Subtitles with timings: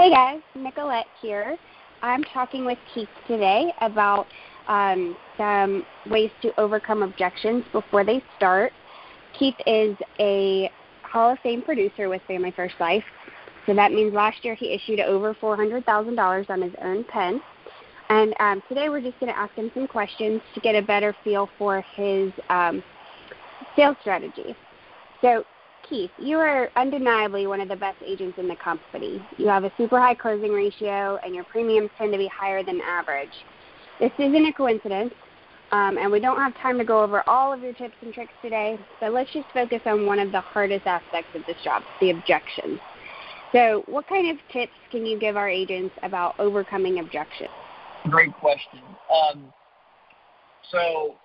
[0.00, 1.58] Hey guys, Nicolette here.
[2.00, 4.26] I'm talking with Keith today about
[4.66, 8.72] um, some ways to overcome objections before they start.
[9.38, 10.70] Keith is a
[11.02, 13.04] Hall of Fame producer with Family First Life.
[13.66, 17.42] So that means last year he issued over $400,000 on his own pen.
[18.08, 21.14] And um, today we're just going to ask him some questions to get a better
[21.22, 22.82] feel for his um,
[23.76, 24.56] sales strategy.
[25.20, 25.44] So,
[25.90, 29.20] Keith, you are undeniably one of the best agents in the company.
[29.38, 32.80] You have a super high closing ratio, and your premiums tend to be higher than
[32.80, 33.28] average.
[33.98, 35.12] This isn't a coincidence,
[35.72, 38.32] um, and we don't have time to go over all of your tips and tricks
[38.40, 42.10] today, but let's just focus on one of the hardest aspects of this job, the
[42.10, 42.78] objections.
[43.50, 47.50] So, what kind of tips can you give our agents about overcoming objections?
[48.08, 48.78] Great question.
[49.12, 49.52] Um,
[50.70, 51.16] so,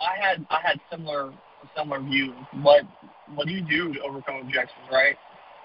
[0.00, 1.32] I had I had similar
[1.76, 2.34] similar views.
[2.62, 2.82] What
[3.34, 5.16] what do you do to overcome objections, right?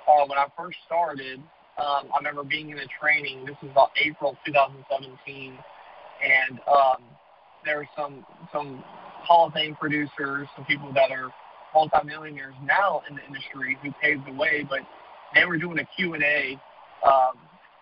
[0.07, 1.39] Uh, when I first started,
[1.77, 3.45] um, I remember being in a training.
[3.45, 5.57] This was about April 2017,
[6.23, 7.03] and um,
[7.65, 8.83] there were some some
[9.23, 11.29] Hall of Fame producers, some people that are
[11.73, 14.79] multimillionaires now in the industry who paved the way, but
[15.35, 16.59] they were doing a Q&A
[17.05, 17.37] um,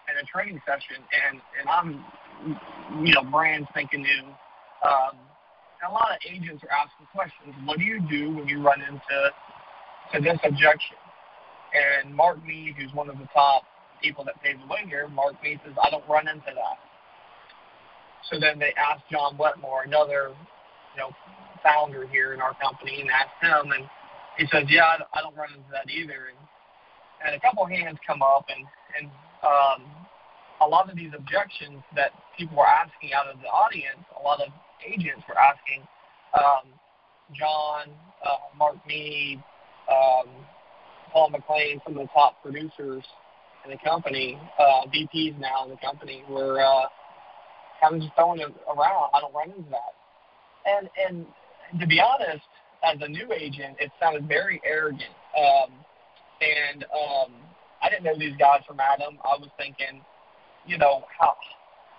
[0.10, 4.26] and a training session, and and I'm you know brand thinking new.
[4.86, 5.18] Um,
[5.82, 7.54] and a lot of agents are asking questions.
[7.66, 9.32] What do you do when you run into
[10.14, 10.98] to this objection?
[11.74, 13.64] And Mark Mead, who's one of the top
[14.02, 16.78] people that paved the way here, Mark Mead says, I don't run into that.
[18.30, 20.36] So then they asked John Wetmore, another
[20.96, 21.12] you know
[21.64, 23.88] founder here in our company, and asked him, and
[24.38, 26.32] he says, Yeah, I don't run into that either.
[26.32, 26.40] And,
[27.26, 28.66] and a couple of hands come up, and
[29.00, 29.12] and
[29.44, 29.88] um,
[30.62, 34.42] a lot of these objections that people were asking out of the audience, a lot
[34.42, 34.52] of
[34.86, 35.88] agents were asking
[36.34, 36.74] um,
[37.34, 37.94] John,
[38.26, 39.42] uh, Mark Mead,
[39.92, 40.30] um,
[41.12, 43.04] Paul McLean, some of the top producers
[43.66, 46.88] in the company, uh, VPs now in the company, were uh,
[47.82, 49.10] kind of just throwing it around.
[49.14, 49.94] I don't run into that.
[50.66, 51.26] And and
[51.80, 52.46] to be honest,
[52.84, 55.16] as a new agent, it sounded very arrogant.
[55.38, 55.72] Um,
[56.42, 57.34] and um,
[57.82, 59.18] I didn't know these guys from Adam.
[59.24, 60.02] I was thinking,
[60.66, 61.36] you know, how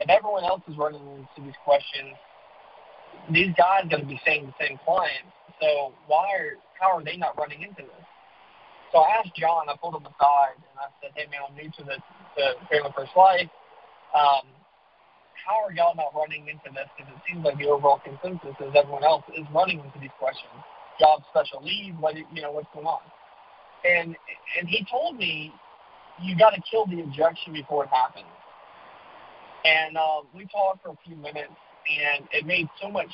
[0.00, 2.14] if everyone else is running into these questions,
[3.32, 5.34] these guys going to be saying the same clients.
[5.60, 8.04] So why are how are they not running into this?
[8.92, 9.68] So I asked John.
[9.68, 11.96] I pulled him aside and I said, "Hey man, I'm new to the
[12.38, 13.50] to Family First Life.
[14.14, 14.46] Um,
[15.34, 16.88] how are y'all not running into this?
[16.96, 20.52] Because it seems like the overall consensus is everyone else is running into these questions.
[21.00, 23.00] Job special lead, what you know, what's going on?
[23.84, 24.16] And
[24.58, 25.52] and he told me
[26.22, 28.26] you got to kill the objection before it happens.
[29.64, 31.54] And uh, we talked for a few minutes,
[31.88, 33.10] and it made so much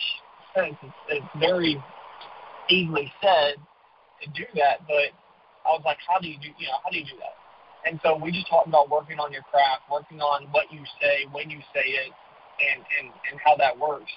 [0.54, 0.76] sense.
[0.82, 1.82] It's, it's very
[2.68, 3.56] easily said
[4.22, 5.12] to do that, but
[5.64, 7.36] I was like, how do you do, you know, how do you do that?
[7.84, 11.28] And so we just talked about working on your craft, working on what you say,
[11.32, 12.12] when you say it,
[12.60, 14.10] and and and how that works.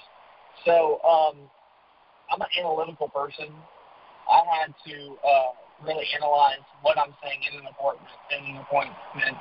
[0.64, 1.36] So um,
[2.32, 3.52] I'm an analytical person.
[4.28, 5.52] I had to uh,
[5.84, 9.36] really analyze what I'm saying in an appointment, in an appointment,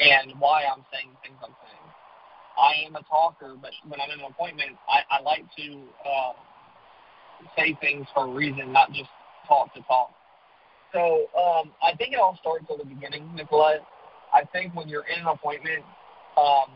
[0.00, 1.86] and why I'm saying things I'm saying.
[2.56, 5.66] I am a talker, but when I'm in an appointment, I, I like to
[6.04, 6.32] uh,
[7.56, 9.08] say things for a reason, not just
[9.46, 10.10] talk to talk.
[10.92, 13.84] So um, I think it all starts at the beginning, Nicolette.
[14.32, 15.84] I think when you're in an appointment,
[16.36, 16.70] um,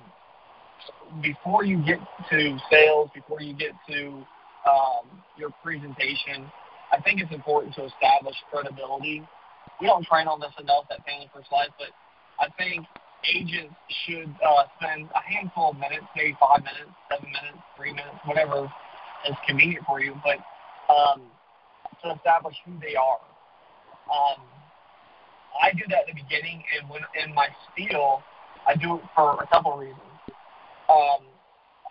[1.23, 1.99] before you get
[2.31, 4.25] to sales, before you get to
[4.69, 6.51] um, your presentation,
[6.93, 9.23] I think it's important to establish credibility.
[9.81, 11.89] We don't train on this enough at Family First Life, but
[12.39, 12.87] I think
[13.25, 18.17] agents should uh, spend a handful of minutes, maybe five minutes, seven minutes, three minutes,
[18.25, 18.71] whatever
[19.29, 20.39] is convenient for you, but
[20.93, 21.23] um,
[22.03, 23.21] to establish who they are.
[24.11, 24.43] Um,
[25.61, 28.23] I do that at the beginning, and when in my spiel,
[28.67, 30.01] I do it for a couple reasons.
[30.89, 31.27] Um,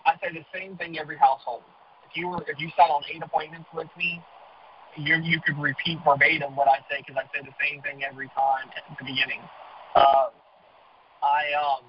[0.05, 1.63] I say the same thing every household.
[2.09, 4.21] If you were, if you sat on eight appointments with me,
[4.97, 8.27] you you could repeat verbatim what I say because I say the same thing every
[8.29, 9.39] time at the beginning.
[9.95, 10.33] Uh,
[11.21, 11.85] I um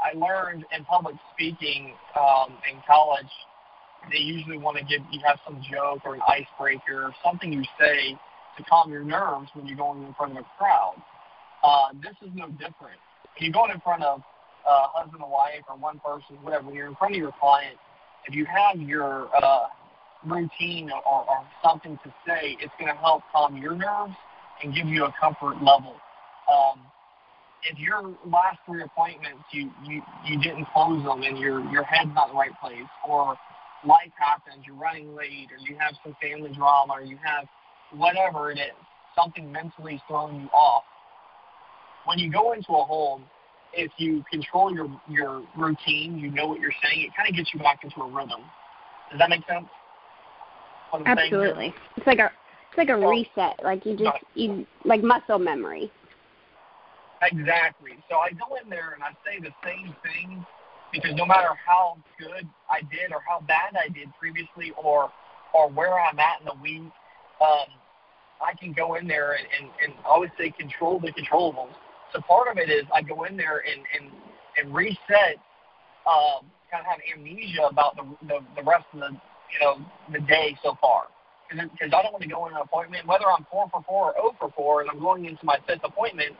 [0.00, 3.30] I learned in public speaking um, in college.
[4.10, 7.62] They usually want to give you have some joke or an icebreaker or something you
[7.78, 8.16] say
[8.56, 10.96] to calm your nerves when you're going in front of a crowd.
[11.62, 12.98] Uh, this is no different.
[13.36, 14.20] If you're going in front of
[14.66, 17.76] uh, husband and wife or one person, whatever, when you're in front of your client,
[18.26, 19.66] if you have your uh,
[20.24, 24.14] routine or, or something to say, it's going to help calm your nerves
[24.62, 25.96] and give you a comfort level.
[26.50, 26.80] Um,
[27.62, 32.10] if your last three appointments you, you you didn't close them and your your head's
[32.14, 33.36] not in the right place, or
[33.86, 37.46] life happens, you're running late, or you have some family drama, or you have
[37.96, 38.76] whatever it is,
[39.16, 40.84] something mentally is throwing you off.
[42.04, 43.24] When you go into a home,
[43.72, 47.52] if you control your your routine, you know what you're saying, it kind of gets
[47.54, 48.42] you back into a rhythm.
[49.10, 49.66] Does that make sense?
[51.06, 51.74] Absolutely.
[51.96, 52.30] It's like a
[52.68, 53.62] it's like a reset.
[53.62, 55.90] Like you just you like muscle memory.
[57.22, 57.92] Exactly.
[58.08, 60.44] So I go in there and I say the same thing
[60.92, 65.10] because no matter how good I did or how bad I did previously or
[65.52, 66.92] or where I'm at in the week,
[67.40, 67.68] um,
[68.40, 71.74] I can go in there and, and, and always say control the controllables.
[72.12, 74.12] So part of it is I go in there and, and,
[74.58, 75.38] and reset,
[76.06, 79.76] um, kind of have amnesia about the, the, the rest of the, you know,
[80.12, 81.08] the day so far.
[81.50, 84.14] Because I don't want to go in an appointment, whether I'm 4 for 4 or
[84.14, 86.36] 0 for 4, and I'm going into my fifth appointment,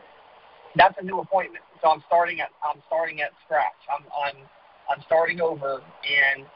[0.76, 1.64] that's a new appointment.
[1.82, 3.80] So I'm starting at I'm starting at scratch.
[3.90, 4.36] I'm I'm
[4.90, 6.46] I'm starting over, and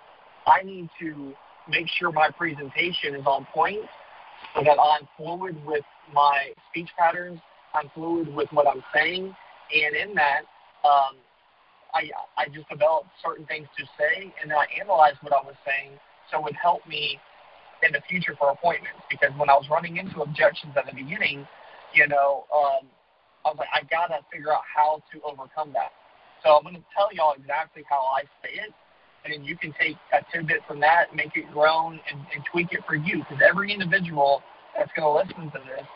[0.46, 1.32] I need to
[1.68, 3.80] make sure my presentation is on point
[4.54, 7.40] so that I'm fluid with my speech patterns.
[7.74, 10.42] I'm fluid with what I'm saying, and in that,
[10.84, 11.16] um,
[11.92, 15.54] I I just developed certain things to say, and then I analyzed what I was
[15.66, 15.98] saying,
[16.30, 17.18] so it would help me
[17.84, 19.00] in the future for appointments.
[19.10, 21.46] Because when I was running into objections at the beginning,
[21.92, 22.86] you know, um,
[23.44, 25.92] I was like, I gotta figure out how to overcome that.
[26.42, 28.72] So I'm gonna tell y'all exactly how I say it,
[29.24, 32.72] and then you can take a tidbit from that, make it grown, and, and tweak
[32.72, 33.18] it for you.
[33.18, 34.42] Because every individual
[34.76, 35.86] that's gonna listen to this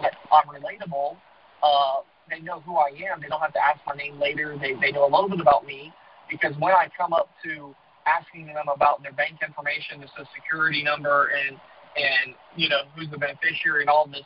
[0.00, 1.16] I'm relatable.
[1.62, 3.20] Uh, they know who I am.
[3.20, 4.56] They don't have to ask my name later.
[4.60, 5.92] They they know a little bit about me
[6.30, 7.74] because when I come up to
[8.06, 11.56] asking them about their bank information, the social security number, and
[11.96, 14.24] and you know who's the beneficiary and all this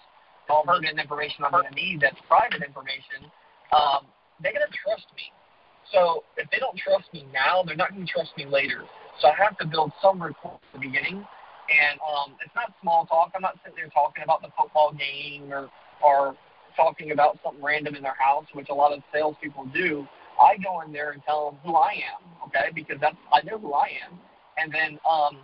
[0.49, 3.25] all pertinent information I'm going to need that's private information,
[3.73, 4.07] um,
[4.43, 5.33] they're going to trust me.
[5.93, 8.85] So if they don't trust me now, they're not going to trust me later.
[9.21, 11.25] So I have to build some rapport at the beginning.
[11.65, 13.33] And um, it's not small talk.
[13.35, 15.71] I'm not sitting there talking about the football game or
[16.05, 16.37] or
[16.77, 20.07] talking about something random in their house, which a lot of salespeople do.
[20.45, 22.69] I go in there and tell them who I am, okay?
[22.75, 24.21] Because that's I know who I am,
[24.61, 25.41] and then um,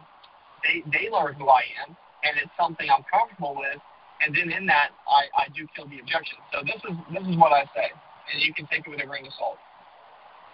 [0.60, 3.80] they they learn who I am, and it's something I'm comfortable with.
[4.20, 6.36] And then in that, I I do kill the objection.
[6.52, 9.08] So this is this is what I say, and you can take it with a
[9.08, 9.56] grain of salt.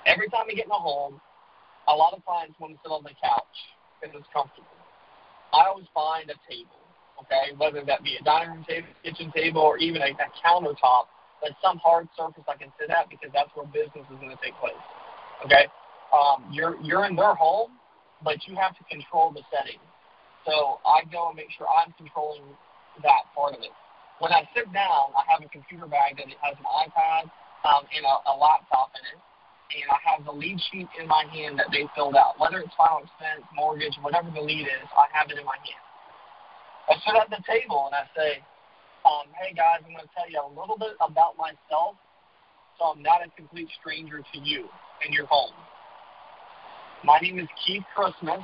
[0.06, 1.19] Every time I get in a home,
[1.88, 3.58] a lot of clients want to sit on the couch
[3.98, 4.70] because it's comfortable.
[5.50, 6.78] I always find a table,
[7.22, 11.10] okay, whether that be a dining room table, kitchen table, or even a, a countertop
[11.40, 14.40] but some hard surface I can sit at because that's where business is going to
[14.42, 14.78] take place.
[15.44, 15.68] Okay,
[16.12, 17.76] um, you're you're in their home,
[18.24, 19.80] but you have to control the setting.
[20.46, 22.42] So I go and make sure I'm controlling
[23.02, 23.74] that part of it.
[24.18, 27.28] When I sit down, I have a computer bag that has an iPad
[27.68, 29.20] um, and a, a laptop in it,
[29.76, 32.40] and I have the lead sheet in my hand that they filled out.
[32.40, 35.84] Whether it's final expense, mortgage, whatever the lead is, I have it in my hand.
[36.88, 38.40] I sit at the table and I say,
[39.06, 41.94] um, hey guys, I'm going to tell you a little bit about myself
[42.75, 44.67] so I'm not a complete stranger to you
[45.01, 45.55] and your home.
[47.06, 48.43] My name is Keith Christmas,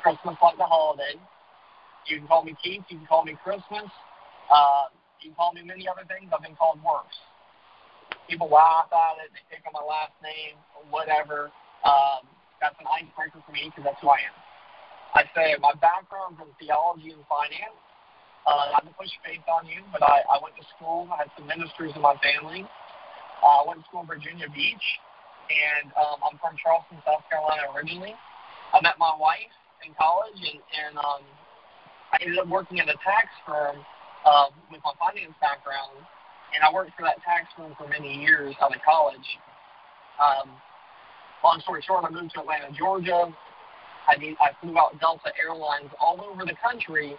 [0.00, 1.18] Christmas like the holiday.
[2.06, 3.90] You can call me Keith, you can call me Christmas,
[4.48, 4.88] uh,
[5.20, 6.30] you can call me many other things.
[6.30, 7.18] I've been called worse.
[8.30, 10.54] People laugh at it, they pick on my last name,
[10.94, 11.50] whatever.
[11.82, 12.22] Um,
[12.62, 14.36] that's an icebreaker for me because that's who I am.
[15.12, 17.76] I say my background's in theology and finance.
[18.48, 21.04] Uh, to push faith on you, but I, I went to school.
[21.12, 22.64] I had some ministries in my family.
[23.44, 24.86] Uh, I went to school in Virginia Beach,
[25.52, 28.16] and um, I'm from Charleston, South Carolina originally.
[28.72, 29.52] I met my wife
[29.84, 31.20] in college, and, and um,
[32.08, 33.84] I ended up working at a tax firm
[34.24, 36.00] uh, with my finance background,
[36.56, 39.28] and I worked for that tax firm for many years out of college.
[40.16, 40.56] Um,
[41.44, 43.28] long story short, I moved to Atlanta, Georgia.
[44.08, 47.12] I, need, I flew out Delta Airlines all over the country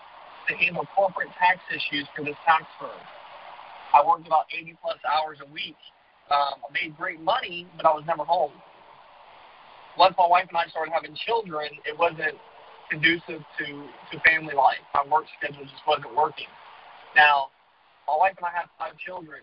[0.49, 2.99] to handle corporate tax issues for this tax firm.
[3.93, 5.77] I worked about 80 plus hours a week.
[6.29, 8.53] Um, I made great money, but I was never home.
[9.97, 12.37] Once my wife and I started having children, it wasn't
[12.89, 13.65] conducive to,
[14.11, 14.81] to family life.
[14.93, 16.49] My work schedule just wasn't working.
[17.15, 17.49] Now,
[18.07, 19.41] my wife and I have five children,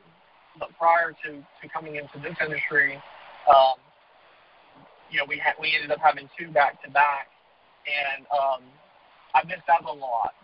[0.58, 2.98] but prior to, to coming into this industry,
[3.46, 3.78] um,
[5.10, 7.30] you know, we had we ended up having two back to back,
[7.86, 8.62] and um,
[9.34, 10.34] I missed out on a lot.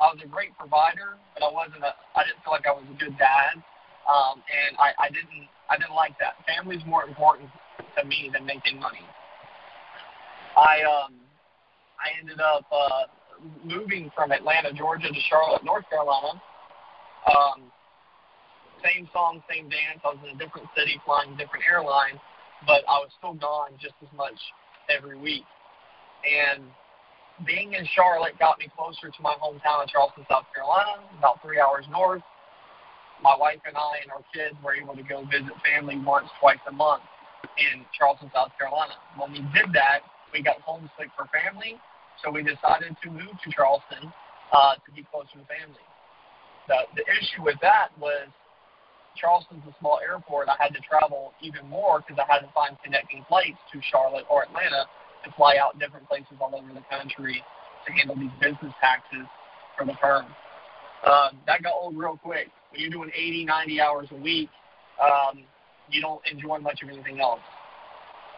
[0.00, 1.92] I was a great provider, but I wasn't a.
[2.16, 3.56] I didn't feel like I was a good dad,
[4.04, 5.48] um, and I, I didn't.
[5.68, 6.36] I didn't like that.
[6.44, 7.48] Family's more important
[7.96, 9.04] to me than making money.
[10.56, 11.16] I um,
[11.96, 13.08] I ended up uh,
[13.64, 16.40] moving from Atlanta, Georgia, to Charlotte, North Carolina.
[17.26, 17.72] Um,
[18.84, 20.04] same song, same dance.
[20.04, 22.20] I was in a different city, flying different airline,
[22.66, 24.36] but I was still gone just as much
[24.88, 25.44] every week.
[26.24, 26.64] And
[27.44, 31.60] being in Charlotte got me closer to my hometown of Charleston, South Carolina, about three
[31.60, 32.22] hours north.
[33.20, 36.60] My wife and I and our kids were able to go visit family once, twice
[36.68, 37.02] a month
[37.60, 38.96] in Charleston, South Carolina.
[39.16, 40.00] When we did that,
[40.32, 41.76] we got homesick for family,
[42.24, 44.12] so we decided to move to Charleston
[44.52, 45.84] uh, to be closer to family.
[46.68, 48.28] The, the issue with that was
[49.16, 50.48] Charleston's a small airport.
[50.48, 54.28] I had to travel even more because I had to find connecting flights to Charlotte
[54.28, 54.84] or Atlanta
[55.26, 57.42] to fly out different places all over the country
[57.86, 59.26] to handle these business taxes
[59.76, 60.26] for the firm.
[61.04, 62.48] Um, that got old real quick.
[62.70, 64.48] When you're doing 80, 90 hours a week,
[65.02, 65.42] um,
[65.90, 67.40] you don't enjoy much of anything else.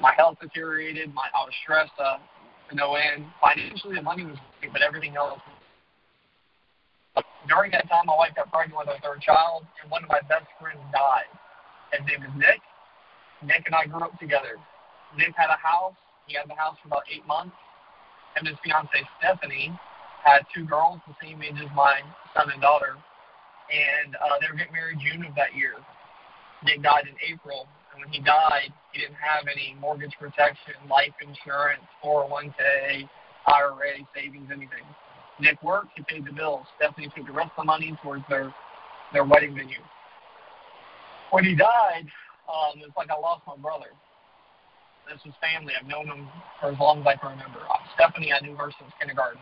[0.00, 1.12] My health deteriorated.
[1.14, 2.18] My I was stressed uh,
[2.71, 3.25] to no end.
[3.40, 5.40] Financially, the money was great, but everything else.
[7.49, 10.21] During that time, my wife got pregnant with our third child, and one of my
[10.28, 11.30] best friends died.
[11.90, 12.61] His name is Nick.
[13.42, 14.61] Nick and I grew up together.
[15.16, 15.97] Nick had a house.
[16.28, 17.56] He had the house for about eight months.
[18.37, 19.73] Him and his fiancee Stephanie
[20.23, 22.04] had two girls the same age as my
[22.37, 22.94] son and daughter,
[23.73, 25.73] and uh, they were getting married June of that year.
[26.62, 31.16] Nick died in April, and when he died, he didn't have any mortgage protection, life
[31.25, 33.08] insurance, 401k,
[33.49, 34.85] IRA, savings, anything.
[35.40, 36.66] Nick worked, he paid the bills.
[36.76, 38.52] Stephanie took the rest of the money towards their
[39.12, 39.80] their wedding venue.
[41.30, 42.04] When he died,
[42.44, 43.97] um, it's like I lost my brother.
[45.09, 45.73] This was family.
[45.73, 46.29] I've known him
[46.61, 47.61] for as long as I can remember.
[47.65, 49.41] Uh, Stephanie, I knew her since kindergarten.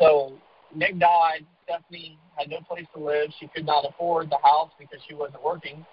[0.00, 0.32] So
[0.74, 1.44] Nick died.
[1.64, 3.28] Stephanie had no place to live.
[3.38, 5.84] She could not afford the house because she wasn't working.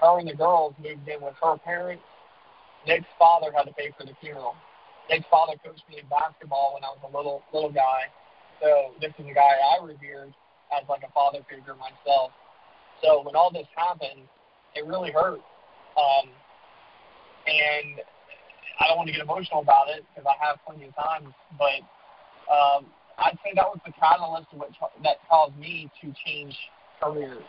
[0.00, 2.04] Her and the girls moved in with her parents.
[2.86, 4.54] Nick's father had to pay for the funeral.
[5.08, 8.12] Nick's father coached me in basketball when I was a little little guy.
[8.60, 10.34] So this is a guy I revered
[10.74, 12.32] as like a father figure myself.
[13.02, 14.28] So when all this happened,
[14.74, 15.40] it really hurt.
[15.96, 16.28] Um,
[17.46, 18.02] and
[18.80, 21.80] I don't want to get emotional about it because I have plenty of time, but
[22.52, 22.86] um,
[23.18, 26.54] I'd say that was the catalyst which, that caused me to change
[27.00, 27.48] careers.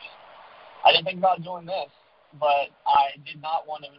[0.86, 1.92] I didn't think about doing this,
[2.40, 3.92] but I did not want to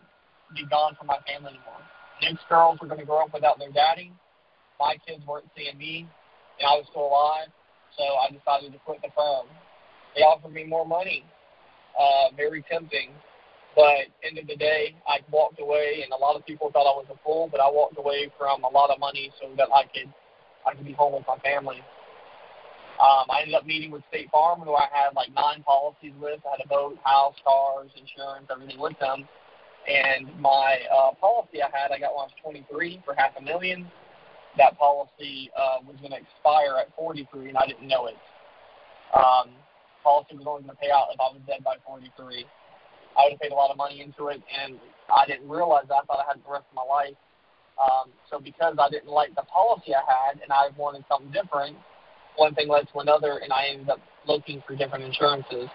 [0.55, 1.83] be gone from my family anymore.
[2.23, 4.13] Nick's girls were going to grow up without their daddy.
[4.81, 6.09] My kids weren't seeing me,
[6.59, 7.53] and I was still alive,
[7.97, 9.47] so I decided to quit the firm.
[10.17, 11.25] They offered me more money,
[11.99, 13.11] uh, very tempting,
[13.79, 16.99] but end of the day, I walked away, and a lot of people thought I
[16.99, 19.87] was a fool, but I walked away from a lot of money so that I
[19.87, 20.13] could–
[20.69, 21.81] I could be home with my family.
[23.01, 26.41] Um, I ended up meeting with State Farm, who I had like nine policies with.
[26.45, 29.29] I had a boat, house, cars, insurance, everything with them.
[29.87, 33.43] And my uh, policy I had, I got when I was 23 for half a
[33.43, 33.87] million.
[34.59, 38.19] That policy uh, was going to expire at 43, and I didn't know it.
[39.15, 39.55] Um,
[40.03, 42.45] policy was only going to pay out if I was dead by 43.
[43.19, 44.79] I have paid a lot of money into it, and
[45.11, 46.03] I didn't realize that.
[46.03, 47.17] I thought I had the rest of my life
[47.79, 51.77] um, so because I didn't like the policy I had and I wanted something different,
[52.37, 55.69] one thing led to another, and I ended up looking for different insurances.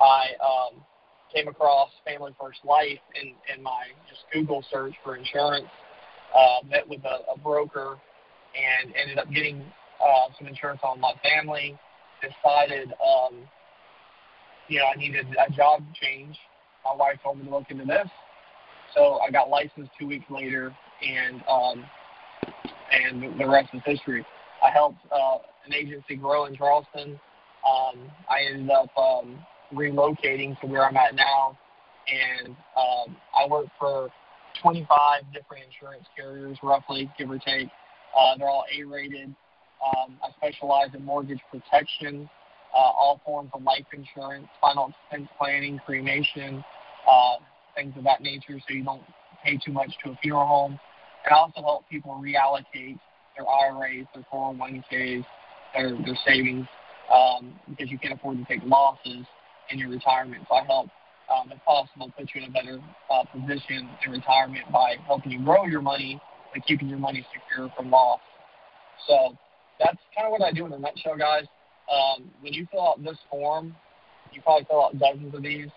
[0.00, 0.80] I um,
[1.34, 5.68] came across Family First Life in, in my just Google search for insurance.
[6.36, 7.96] Uh, met with a, a broker
[8.54, 9.64] and ended up getting
[10.02, 11.78] uh, some insurance on my family.
[12.20, 13.38] Decided, um,
[14.68, 16.36] you know, I needed a job change.
[16.84, 18.08] My wife told me to look into this,
[18.94, 21.84] so I got licensed two weeks later and um,
[22.90, 24.24] and the rest is history.
[24.64, 27.20] I helped uh, an agency grow in Charleston.
[27.68, 29.38] Um, I ended up um,
[29.72, 31.58] relocating to where I'm at now,
[32.08, 34.10] and um, I work for
[34.62, 37.68] 25 different insurance carriers, roughly, give or take.
[38.18, 39.34] Uh, they're all A-rated.
[39.84, 42.28] Um, I specialize in mortgage protection,
[42.74, 46.64] uh, all forms of life insurance, final expense planning, cremation,
[47.10, 47.36] uh,
[47.74, 49.02] things of that nature, so you don't
[49.44, 50.78] pay too much to a funeral home.
[51.24, 52.98] It also helps people reallocate
[53.36, 55.24] their IRAs, their 401ks,
[55.74, 56.66] their, their savings,
[57.12, 59.26] um, because you can't afford to take losses
[59.70, 60.44] in your retirement.
[60.48, 60.88] So I help,
[61.34, 65.44] um, if possible, put you in a better uh, position in retirement by helping you
[65.44, 66.20] grow your money
[66.54, 68.20] and keeping your money secure from loss.
[69.06, 69.36] So
[69.78, 71.44] that's kind of what I do in a nutshell, guys.
[71.90, 73.74] Um, when you fill out this form,
[74.32, 75.68] you probably fill out dozens of these.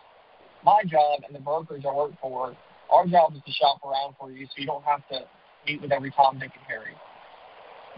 [0.64, 2.56] My job and the brokerage I work for,
[2.92, 5.22] our job is to shop around for you so you don't have to
[5.66, 6.96] meet with every Tom, Dick, and Harry.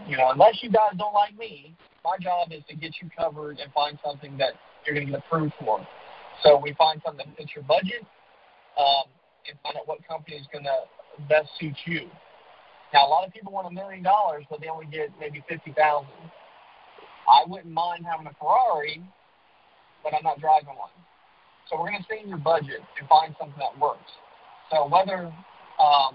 [0.08, 3.58] You know, unless you guys don't like me, my job is to get you covered
[3.58, 4.54] and find something that
[4.84, 5.86] you're going to get approved for.
[6.42, 8.04] So we find something that fits your budget
[8.78, 9.08] um,
[9.48, 12.08] and find out what company is going to best suit you.
[12.92, 15.72] Now, a lot of people want a million dollars, but they only get maybe fifty
[15.72, 16.10] thousand.
[17.28, 19.02] I wouldn't mind having a Ferrari,
[20.02, 20.92] but I'm not driving one.
[21.70, 24.12] So we're going to stay in your budget and find something that works.
[24.70, 25.32] So whether
[25.80, 26.14] um,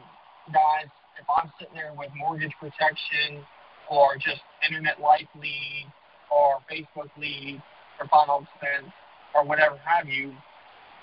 [0.53, 0.89] guys
[1.19, 3.43] if I'm sitting there with mortgage protection,
[3.89, 5.91] or just internet life leads
[6.31, 7.61] or Facebook leads
[7.99, 8.93] or final expense
[9.35, 10.31] or whatever have you,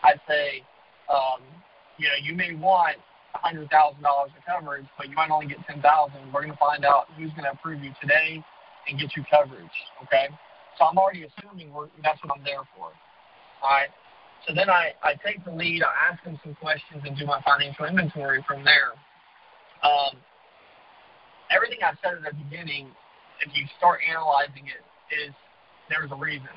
[0.03, 0.63] I'd say,
[1.11, 1.43] um,
[1.99, 2.97] you know, you may want
[3.45, 5.83] $100,000 of coverage, but you might only get 10000
[6.33, 8.43] We're going to find out who's going to approve you today
[8.89, 10.29] and get you coverage, okay?
[10.79, 12.93] So I'm already assuming we're, that's what I'm there for.
[13.63, 13.89] All right.
[14.47, 17.41] So then I, I take the lead, I ask them some questions, and do my
[17.43, 18.95] financial inventory from there.
[19.83, 20.17] Um,
[21.51, 22.89] everything I said at the beginning,
[23.41, 25.35] if you start analyzing it, is
[25.89, 26.53] there's a reason.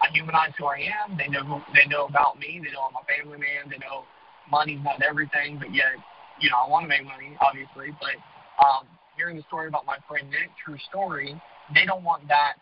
[0.00, 1.16] I humanize who I am.
[1.16, 2.60] They know who they know about me.
[2.62, 3.70] They know I'm a family man.
[3.70, 4.04] They know
[4.50, 5.94] money's not everything, but yet,
[6.40, 7.94] you know, I want to make money, obviously.
[8.00, 8.18] But
[8.58, 11.40] um, hearing the story about my friend Nick, true story,
[11.74, 12.54] they don't want that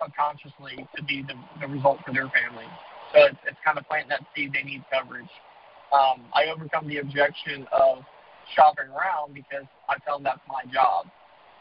[0.00, 2.66] subconsciously to be the, the result for their family.
[3.12, 5.30] So it's, it's kind of planting that seed they need coverage.
[5.92, 8.04] Um, I overcome the objection of
[8.56, 11.06] shopping around because I tell them that's my job.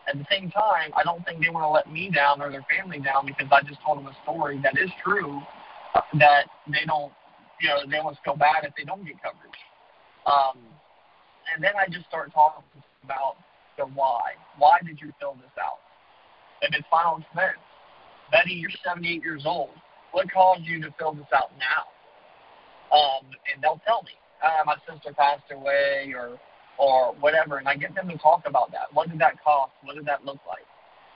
[0.08, 2.66] At the same time, I don't think they want to let me down or their
[2.66, 5.42] family down because I just told them a story that is true
[6.18, 7.12] that they don't,
[7.60, 9.62] you know, they almost feel bad if they don't get coverage.
[10.26, 10.58] Um,
[11.54, 12.64] and then I just start talking
[13.04, 13.36] about
[13.78, 14.40] the why.
[14.58, 15.80] Why did you fill this out?
[16.62, 17.60] If it's final expense,
[18.32, 19.72] Betty, you're 78 years old.
[20.12, 21.88] What caused you to fill this out now?
[22.96, 24.12] Um, and they'll tell me,
[24.44, 26.40] uh, my sister passed away or
[26.78, 28.92] or whatever, and I get them to talk about that.
[28.94, 29.72] What did that cost?
[29.84, 30.66] What did that look like?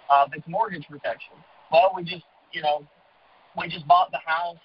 [0.10, 1.34] Uh, it's mortgage protection,
[1.72, 2.86] well, we just you know
[3.58, 4.62] we just bought the house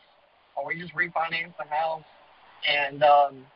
[0.57, 2.05] or we just refinanced the house,
[2.69, 3.47] and um,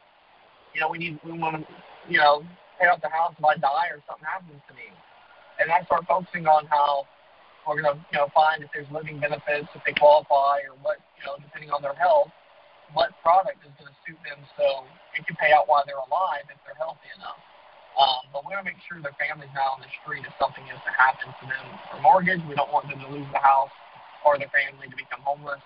[0.75, 1.67] you know we need we want to
[2.09, 2.43] you know
[2.81, 4.91] pay off the house if I die or something happens to me,
[5.61, 7.07] and I start focusing on how
[7.67, 11.01] we're going to, you know, find if there's living benefits, if they qualify, or what,
[11.17, 12.29] you know, depending on their health,
[12.93, 14.85] what product is going to suit them so
[15.17, 17.41] it can pay out while they're alive if they're healthy enough.
[17.95, 20.67] Um, but we want to make sure their family's not on the street if something
[20.67, 22.43] is to happen to them for mortgage.
[22.45, 23.73] We don't want them to lose the house
[24.27, 25.63] or their family to become homeless.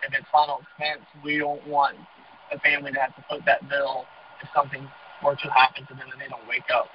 [0.00, 2.00] If it's final expense, we don't want
[2.48, 4.08] the family to have to foot that bill
[4.40, 4.88] if something
[5.20, 6.88] were to happen to them and they don't wake up.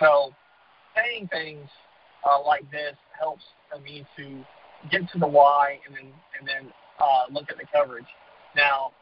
[0.00, 0.36] So
[0.92, 1.68] saying things
[2.24, 4.44] uh, like this helps for me to
[4.90, 8.06] get to the why and then and then uh, look at the coverage.
[8.56, 8.92] Now,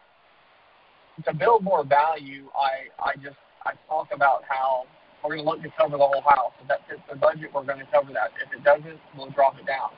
[1.24, 4.86] to build more value, I I just I talk about how
[5.24, 6.52] we're going to look to cover the whole house.
[6.60, 8.30] If that fits the budget, we're going to cover that.
[8.44, 9.90] If it doesn't, we'll drop it down.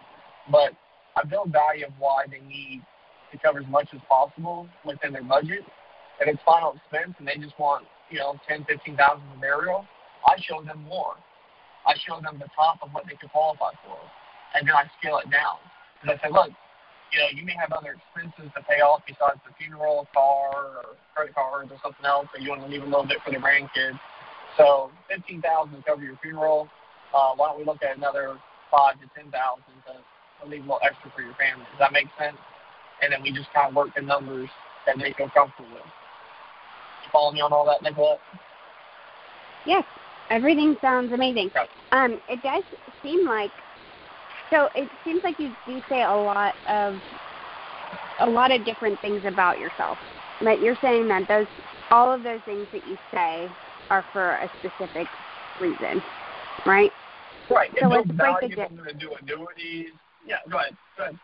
[0.51, 0.73] But
[1.17, 2.83] I build value of why they need
[3.33, 5.65] to cover as much as possible within their budget.
[6.21, 9.85] If it's final expense and they just want, you know, ten, fifteen thousand a burial,
[10.27, 11.15] I show them more.
[11.89, 13.97] I show them the top of what they could qualify for
[14.55, 15.61] and then I scale it down.
[16.03, 16.51] And I say, look,
[17.13, 20.97] you know, you may have other expenses to pay off besides the funeral, car, or
[21.15, 23.41] credit cards, or something else, or you want to leave a little bit for the
[23.41, 23.99] grandkids.
[24.57, 26.69] So fifteen thousand to cover your funeral.
[27.15, 28.37] Uh, why don't we look at another
[28.71, 29.97] five to ten thousand to,
[30.47, 31.65] leave a little extra for your family?
[31.73, 32.37] Does that make sense?
[33.03, 34.49] And then we just kind of work the numbers
[34.87, 35.89] that they feel comfortable with.
[37.11, 38.21] Follow me on all that, Nicolette?
[39.67, 39.85] Yes,
[40.31, 41.51] everything sounds amazing.
[41.93, 42.63] Um, it does
[43.03, 43.51] seem like
[44.51, 47.01] so it seems like you do say a lot of
[48.21, 49.99] a lot of different things about yourself.
[50.41, 51.47] But you're saying that those
[51.91, 53.49] all of those things that you say
[53.91, 55.07] are for a specific
[55.61, 56.03] reason,
[56.67, 56.93] right?
[57.51, 57.71] Right.
[57.81, 58.69] So let's break it down.
[58.99, 59.91] do annuities.
[60.27, 60.77] Yeah, go ahead.
[60.97, 61.19] Go ahead.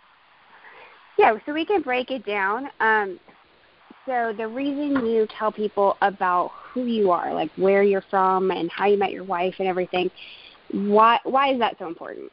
[1.19, 2.69] Yeah, so we can break it down.
[2.81, 3.19] Um,
[4.07, 8.71] so the reason you tell people about who you are, like where you're from and
[8.71, 10.11] how you met your wife and everything,
[10.71, 12.31] why why is that so important?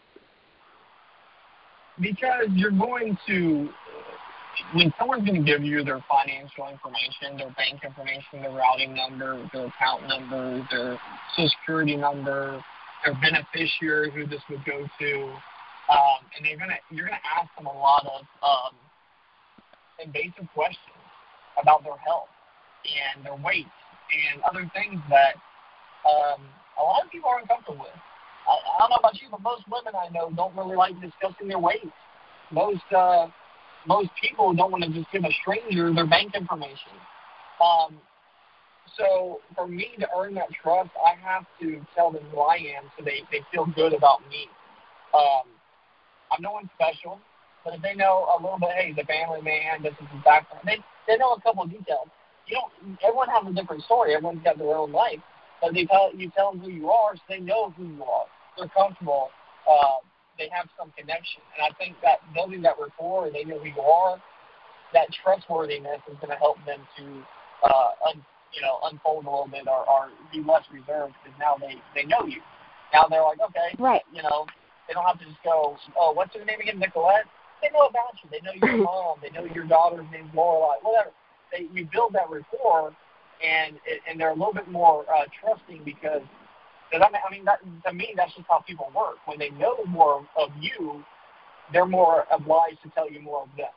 [2.01, 3.69] because you're going to
[4.73, 9.49] when someone's going to give you their financial information, their bank information, their routing number,
[9.53, 10.99] their account number, their
[11.35, 12.61] social security number,
[13.03, 15.23] their beneficiary who this would go to,
[15.89, 18.75] um, and they're gonna you're gonna ask them a lot of um,
[20.03, 21.00] invasive questions
[21.59, 22.29] about their health
[22.85, 23.67] and their weight
[24.11, 25.35] and other things that
[26.05, 26.41] um,
[26.79, 27.95] a lot of people are uncomfortable with.
[28.47, 31.47] I, I don't know about you, but most women I know don't really like discussing
[31.47, 31.87] their weight.
[32.51, 33.27] Most uh,
[33.87, 36.93] most people don't want to just give a stranger their bank information.
[37.61, 37.97] Um,
[38.97, 42.91] so for me to earn that trust, I have to tell them who I am
[42.97, 44.47] so they, they feel good about me.
[45.13, 45.47] Um,
[46.31, 47.19] I'm no one special,
[47.63, 50.63] but if they know a little bit, hey, the family man, this is his background,
[50.65, 50.79] they,
[51.11, 52.07] they know a couple of details.
[52.47, 54.15] You don't, everyone has a different story.
[54.15, 55.19] Everyone's got their own life.
[55.61, 58.25] But they tell you tell them who you are, so they know who you are.
[58.57, 59.29] They're comfortable.
[59.67, 59.99] Uh,
[60.39, 63.69] they have some connection, and I think that building that rapport, and they know who
[63.69, 64.17] you are,
[64.93, 67.03] that trustworthiness is going to help them to,
[67.61, 71.55] uh, un, you know, unfold a little bit or, or be less reserved because now
[71.59, 72.41] they they know you.
[72.91, 74.47] Now they're like, okay, right, you know,
[74.87, 77.29] They don't have to just go, oh, what's your name again, Nicolette?
[77.61, 78.29] They know about you.
[78.31, 79.17] They know your mom.
[79.21, 80.75] They know your daughter's name's Lorelai.
[80.81, 81.11] Whatever.
[81.51, 82.95] They, you build that rapport,
[83.43, 83.77] and
[84.09, 86.21] and they're a little bit more uh, trusting because,
[86.89, 89.17] because I mean, I mean that, to me that's just how people work.
[89.25, 91.03] When they know more of you,
[91.73, 93.67] they're more obliged to tell you more of them.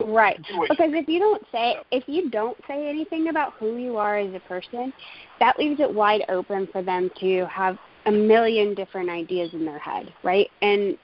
[0.00, 0.38] Right.
[0.68, 4.34] Because if you don't say if you don't say anything about who you are as
[4.34, 4.92] a person,
[5.40, 9.78] that leaves it wide open for them to have a million different ideas in their
[9.78, 10.50] head, right?
[10.62, 10.98] And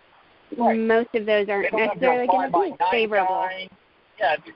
[0.58, 0.78] right.
[0.78, 3.46] most of those aren't necessarily going to be favorable.
[3.48, 3.68] Guy.
[4.18, 4.54] Yeah, if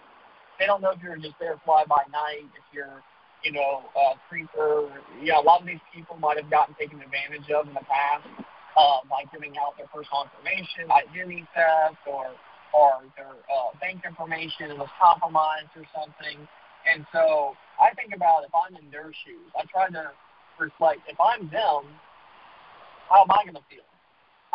[0.59, 3.03] they don't know if you're just there fly by night, if you're,
[3.43, 4.89] you know, a creeper.
[5.23, 8.29] Know, a lot of these people might have gotten taken advantage of in the past
[8.77, 12.35] uh, by giving out their personal information, identity theft, or
[12.75, 16.43] or their uh, bank information and was compromised or something.
[16.91, 20.11] And so I think about if I'm in their shoes, I try to
[20.59, 21.87] reflect if I'm them,
[23.09, 23.87] how am I going to feel?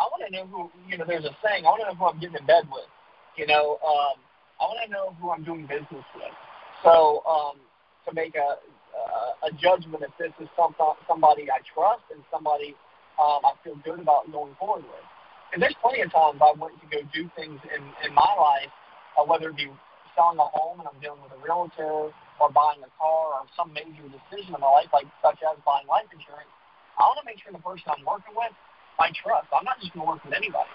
[0.00, 2.08] I want to know who, you know, there's a saying, I want to know who
[2.08, 2.88] I'm getting in bed with.
[3.36, 4.16] You know, um,
[4.56, 6.34] I want to know who I'm doing business with.
[6.80, 7.60] So um,
[8.08, 8.56] to make a,
[8.96, 10.72] uh, a judgment if this is some,
[11.04, 12.72] somebody I trust and somebody
[13.20, 15.06] um, I feel good about going forward with.
[15.52, 18.72] And there's plenty of times I went to go do things in, in my life,
[19.20, 19.68] uh, whether it be
[20.16, 22.08] selling a home and I'm dealing with a realtor
[22.40, 25.84] or buying a car or some major decision in my life, like such as buying
[25.84, 26.48] life insurance.
[26.96, 28.52] I want to make sure the person I'm working with,
[29.00, 29.48] I trust.
[29.48, 30.68] I'm not just going to work with anybody.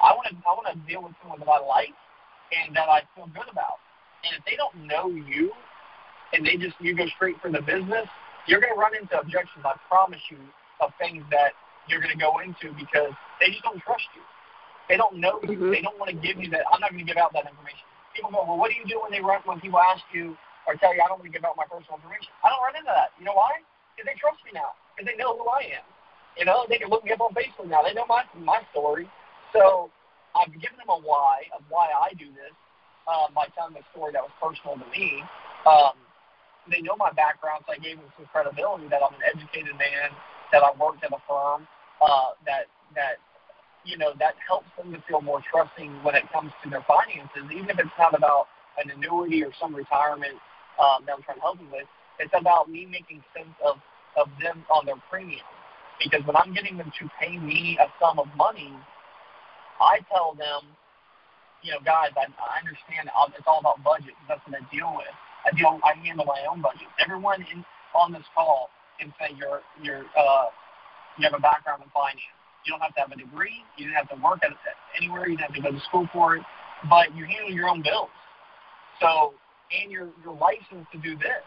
[0.00, 1.92] I want to I want to deal with someone that I like
[2.52, 3.78] and that I feel good about.
[4.24, 5.52] And if they don't know you
[6.32, 8.08] and they just you go straight for the business,
[8.48, 9.64] you're going to run into objections.
[9.64, 10.40] I promise you
[10.80, 11.52] of things that
[11.88, 14.24] you're going to go into because they just don't trust you.
[14.88, 15.58] They don't know you.
[15.58, 15.72] Mm-hmm.
[15.74, 16.66] They don't want to give you that.
[16.70, 17.84] I'm not going to give out that information.
[18.14, 20.78] People go, well, what do you do when they run when people ask you or
[20.78, 22.30] tell you I don't want to give out my personal information?
[22.40, 23.12] I don't run into that.
[23.18, 23.60] You know why?
[23.94, 24.78] Because they trust me now.
[24.94, 25.86] Because they know who I am.
[26.38, 27.82] You know, they can look me up on Facebook now.
[27.82, 29.08] They know my my story.
[29.52, 29.90] So
[30.36, 32.52] I've given them a why of why I do this
[33.08, 35.22] um, by telling a story that was personal to me.
[35.64, 35.96] Um,
[36.70, 40.10] they know my background, so I gave them some credibility that I'm an educated man,
[40.52, 41.66] that I worked at a firm,
[42.02, 43.22] uh, that that
[43.86, 47.46] you know that helps them to feel more trusting when it comes to their finances,
[47.48, 50.36] even if it's not about an annuity or some retirement
[50.76, 51.88] um, that I'm trying to help them with.
[52.18, 53.78] It's about me making sense of
[54.16, 55.44] of them on their premium,
[56.02, 58.72] because when I'm getting them to pay me a sum of money,
[59.80, 60.68] I tell them,
[61.62, 64.14] you know, guys, I, I understand it's all about budget.
[64.28, 65.12] That's what I deal with.
[65.44, 66.88] I deal, I handle my own budget.
[66.98, 68.68] Everyone in on this call
[69.00, 70.46] can say you're you're uh,
[71.16, 72.36] you have a background in finance.
[72.64, 73.62] You don't have to have a degree.
[73.78, 74.52] You didn't have to work at
[74.98, 75.28] anywhere.
[75.28, 76.42] You didn't have to go to school for it.
[76.90, 78.10] But you handle your own bills.
[79.00, 79.34] So,
[79.70, 81.44] and you're, you're licensed to do this.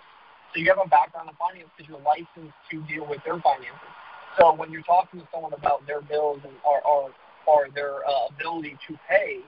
[0.54, 3.94] So you have a background in finance because you're licensed to deal with their finances.
[4.38, 7.12] So when you're talking to someone about their bills and or or,
[7.48, 9.40] or their uh, ability to pay,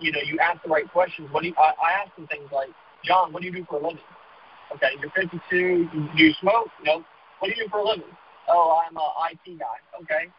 [0.00, 1.28] you know, you ask the right questions.
[1.32, 2.68] What do you, I, I ask them things like,
[3.04, 4.02] John, what do you do for a living?
[4.74, 5.88] Okay, you're 52.
[6.16, 6.68] Do you smoke?
[6.84, 7.04] Nope.
[7.38, 8.12] What do you do for a living?
[8.48, 9.78] Oh, I'm a IT guy.
[10.02, 10.30] Okay.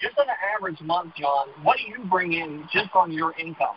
[0.00, 3.76] Just on an average month, John, what do you bring in just on your income?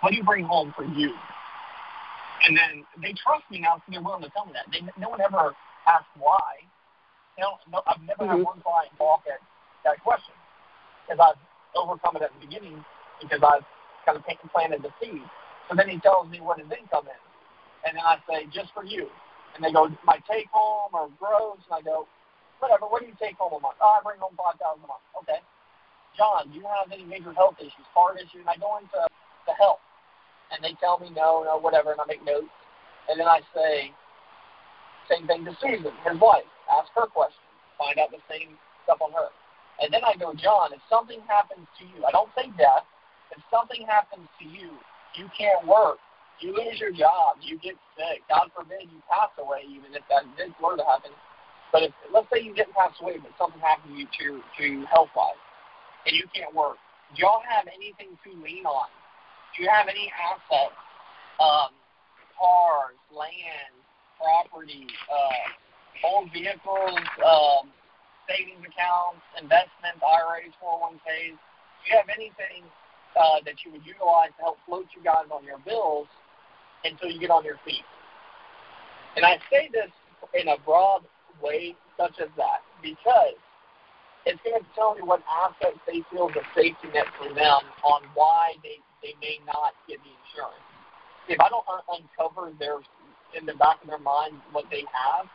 [0.00, 1.10] What do you bring home for you?
[2.46, 4.70] And then they trust me now, so they're willing to tell me that.
[4.70, 5.54] They, no one ever
[5.86, 6.62] asks why.
[7.38, 8.38] Know, no, I've never mm-hmm.
[8.38, 9.42] had one client balk at
[9.82, 10.34] that question
[11.02, 11.40] because I've
[11.74, 12.78] overcome it at the beginning
[13.18, 13.66] because I've
[14.06, 15.24] kind of planted the seed.
[15.68, 17.24] So then he tells me what his income is,
[17.82, 19.08] and then I say, just for you.
[19.56, 22.06] And they go, my take home or gross, and I go,
[22.58, 23.78] whatever, what do you take home a month?
[23.80, 25.04] Oh, I bring home 5000 a month.
[25.22, 25.40] Okay.
[26.18, 28.44] John, do you have any major health issues, heart issues?
[28.44, 28.98] And I go into
[29.46, 29.82] the health,
[30.52, 32.52] and they tell me no, no, whatever, and I make notes.
[33.08, 33.90] And then I say,
[35.10, 36.48] same thing to Susan, his wife.
[36.74, 37.46] Ask her questions.
[37.78, 39.30] Find out the same stuff on her.
[39.82, 42.86] And then I go, John, if something happens to you, I don't say death.
[43.34, 44.74] If something happens to you,
[45.14, 45.98] you can't work.
[46.38, 47.38] You lose your job.
[47.42, 48.22] You get sick.
[48.28, 51.10] God forbid you pass away, even if that did were to happen.
[51.74, 54.66] But if, let's say you didn't pass away, but something happened to you to, to
[54.86, 55.38] health wise,
[56.06, 56.78] and you can't work,
[57.14, 58.86] do y'all have anything to lean on?
[59.54, 60.74] Do you have any assets,
[61.38, 61.74] um,
[62.38, 63.74] cars, land,
[64.18, 65.46] property, uh,
[66.02, 67.70] old vehicles, um,
[68.26, 71.36] savings accounts, investments, IRAs, 401ks?
[71.36, 72.64] Do you have anything
[73.14, 76.08] uh, that you would utilize to help float you guys on your bills
[76.82, 77.84] until you get on your feet?
[79.16, 79.92] And I say this
[80.34, 81.06] in a broad
[81.42, 83.38] way such as that because
[84.26, 87.60] it's going to tell me what assets they feel is a safety net for them
[87.84, 90.64] on why they, they may not get the insurance.
[91.28, 92.80] If I don't un- uncover their
[93.36, 95.26] in the back of their mind what they have,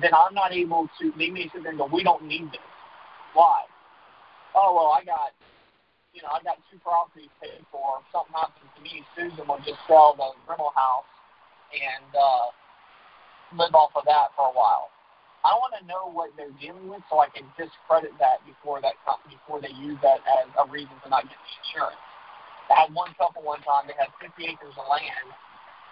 [0.00, 1.12] then I'm not able to.
[1.16, 2.60] They may sit there and go, "We don't need this."
[3.34, 3.64] Why?
[4.54, 5.34] oh well, I got
[6.14, 8.00] you know I got two properties paid for.
[8.00, 11.10] If something happens to me, Susan will just sell the rental house
[11.74, 12.46] and uh,
[13.58, 14.94] live off of that for a while.
[15.44, 18.96] I want to know what they're dealing with so I can discredit that before that
[19.28, 22.00] before they use that as a reason to not get the insurance.
[22.72, 23.84] I had one couple one time.
[23.84, 25.28] They had 50 acres of land.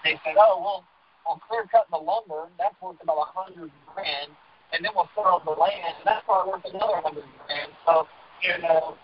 [0.07, 0.81] They said, "Oh well,
[1.27, 4.31] on clear cutting the lumber, that's worth about a hundred grand,
[4.73, 8.07] and then we'll sell the land, and that's probably worth another hundred grand." So
[8.43, 8.97] you know,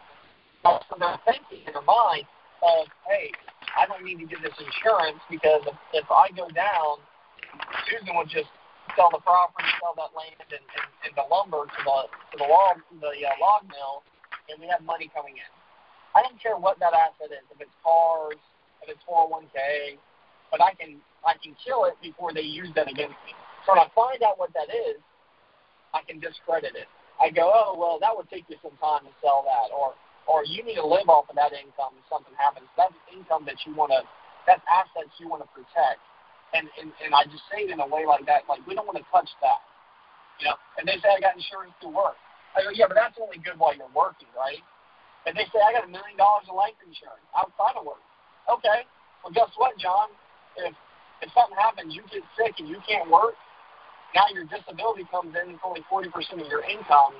[0.64, 2.26] so they're thinking in their mind
[2.62, 3.30] of, "Hey,
[3.76, 6.98] I don't need to get this insurance because if, if I go down,
[7.86, 8.50] Susan would just
[8.96, 11.98] sell the property, sell that land, and, and, and the lumber to the
[12.32, 14.02] to the log the uh, log mill,
[14.48, 15.50] and we have money coming in.
[16.16, 18.40] I don't care what that asset is, if it's cars,
[18.82, 20.00] if it's 401k,
[20.50, 20.98] but I can
[21.28, 23.36] I can kill it before they use that against me.
[23.68, 24.96] So when I find out what that is,
[25.92, 26.88] I can discredit it.
[27.20, 29.92] I go, oh well, that would take you some time to sell that, or
[30.24, 32.68] or you need to live off of that income if something happens.
[32.80, 34.04] That's income that you want to,
[34.48, 36.00] that's assets you want to protect
[36.54, 38.88] and, and and I just say it in a way like that, like we don't
[38.88, 39.60] want to touch that,
[40.40, 40.56] you know.
[40.80, 42.16] And they say I got insurance through work.
[42.56, 44.62] I go, yeah, but that's only good while you're working, right?
[45.28, 48.00] And they say I got a million dollars of life insurance outside of work.
[48.48, 48.88] Okay,
[49.20, 50.08] well guess what, John?
[50.56, 50.72] If
[51.22, 53.34] if something happens, you get sick and you can't work,
[54.14, 57.14] now your disability comes in, it's only forty percent of your income.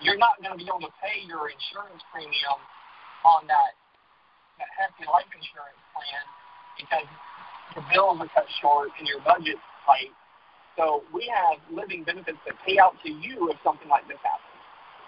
[0.00, 2.58] You're not going to be able to pay your insurance premium
[3.28, 3.76] on that
[4.56, 6.24] that hefty life insurance plan
[6.80, 7.08] because
[7.76, 10.12] the bills are cut short and your budget's tight.
[10.80, 14.60] So we have living benefits that pay out to you if something like this happens.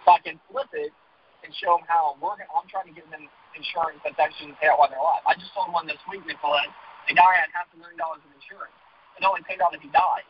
[0.04, 0.92] So I can flip it
[1.40, 2.36] and show them how we're.
[2.52, 3.24] I'm trying to get them
[3.56, 5.24] insurance that's actually going to pay out while they're alive.
[5.24, 6.70] I just sold one this week, Nicolette.
[7.08, 8.74] The guy had half a million dollars of insurance.
[9.18, 10.26] It only paid out if he died.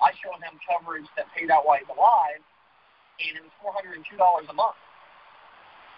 [0.00, 2.40] I showed him coverage that paid out while he's alive,
[3.20, 4.78] and it was four hundred and two dollars a month.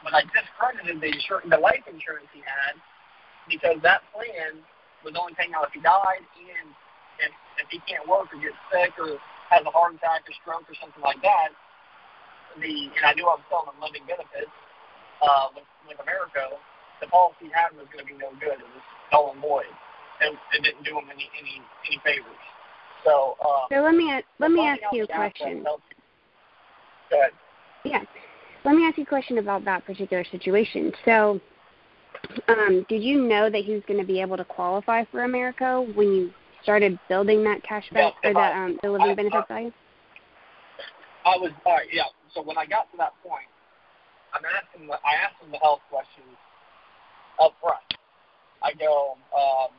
[0.03, 2.75] But I discredited the insur- the life insurance he had
[3.47, 4.59] because that plan
[5.07, 6.67] was only paying out if he died and
[7.23, 7.31] if,
[7.63, 9.19] if he can't work or gets sick or
[9.51, 11.55] has a heart attack or stroke or something like that,
[12.59, 14.51] the and I knew I was selling him living benefits
[15.23, 16.59] uh, with with Americo,
[16.99, 18.59] the policy he had was going to be no good.
[18.59, 19.43] It was null and.
[20.21, 22.39] It, didn't do him any any any favors.
[23.05, 23.37] So.
[23.45, 25.65] Um, so let me let me ask you a question.
[25.65, 25.79] Go
[27.19, 27.31] ahead.
[27.85, 28.03] Yeah.
[28.65, 30.93] Let me ask you a question about that particular situation.
[31.05, 31.41] So,
[32.47, 35.83] um, did you know that he was going to be able to qualify for Americo
[35.95, 36.31] when you
[36.63, 39.73] started building that cashback yeah, or that um, the living benefits value?
[41.25, 41.89] I was all right.
[41.93, 42.05] Yeah.
[42.35, 43.51] So when I got to that point,
[44.33, 44.87] I'm asking.
[44.87, 46.37] The, I asked him the health questions
[47.41, 47.83] up front.
[48.63, 49.19] I go.
[49.35, 49.71] Um,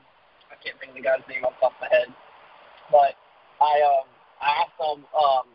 [0.52, 2.10] I can't think of the guy's name off the top of my head,
[2.91, 3.15] but
[3.63, 4.08] I um
[4.41, 5.06] I asked them.
[5.15, 5.48] Um,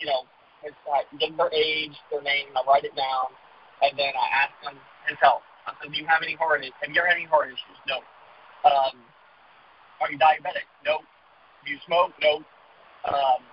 [0.00, 0.24] you know,
[0.64, 3.36] his, I give their age, their name, I write it down,
[3.84, 5.44] and then I ask them his health.
[5.68, 6.72] I said, do you have any heart issues?
[6.80, 7.78] Have you ever had any heart issues?
[7.84, 8.00] No.
[8.64, 8.96] Um,
[10.00, 10.64] are you diabetic?
[10.84, 11.04] No.
[11.64, 12.16] Do you smoke?
[12.20, 12.40] No.
[13.04, 13.44] Um,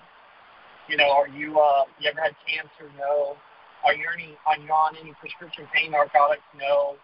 [0.88, 2.88] you know, are you uh, you ever had cancer?
[2.95, 3.36] No.
[3.84, 6.47] Are you any are you on any prescription pain narcotics?
[6.56, 6.95] No.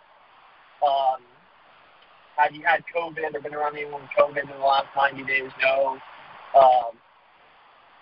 [0.84, 1.20] Um,
[2.38, 5.52] have you had COVID or been around anyone with COVID in the last 90 days?
[5.62, 5.98] No.
[6.58, 6.98] Um,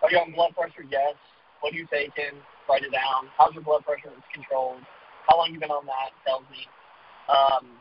[0.02, 0.88] are you on blood pressure?
[0.88, 1.15] Yes.
[1.60, 2.39] What are you taking?
[2.67, 3.30] Write it down.
[3.38, 4.10] How's your blood pressure?
[4.10, 4.82] It's controlled.
[5.28, 6.15] How long you been on that?
[6.26, 6.65] Tells me.
[7.30, 7.78] Um,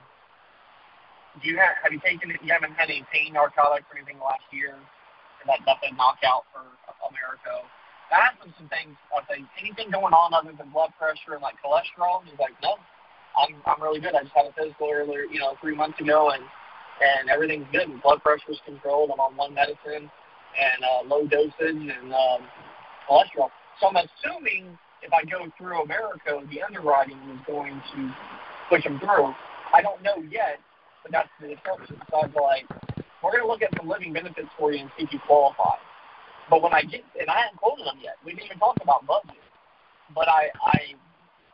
[1.38, 4.44] do you have have you taken you haven't had any pain narcotics or anything last
[4.50, 4.74] year?
[4.74, 6.66] And that definitely knockout for
[7.06, 7.64] Americo.
[8.10, 8.98] Asked him some things.
[9.14, 12.26] I say anything going on other than blood pressure and like cholesterol.
[12.26, 12.76] He's like, no,
[13.40, 14.14] I'm I'm really good.
[14.14, 16.42] I just had a physical earlier, you know, three months ago, and
[17.00, 17.88] and everything's good.
[17.88, 19.10] And blood pressure's controlled.
[19.12, 20.10] I'm on one medicine
[20.50, 22.40] and uh, low dosage and um,
[23.08, 23.50] cholesterol.
[23.80, 28.14] So I'm assuming if I go through Americo, the underwriting is going to
[28.68, 29.32] push them through.
[29.72, 30.58] I don't know yet,
[31.02, 31.96] but that's the assumption.
[32.10, 32.66] So I was like,
[33.22, 35.76] we're going to look at some living benefits for you and see if you qualify.
[36.50, 39.06] But when I get, and I hadn't quoted them yet, we didn't even talk about
[39.06, 39.38] budget.
[40.14, 40.98] But I, I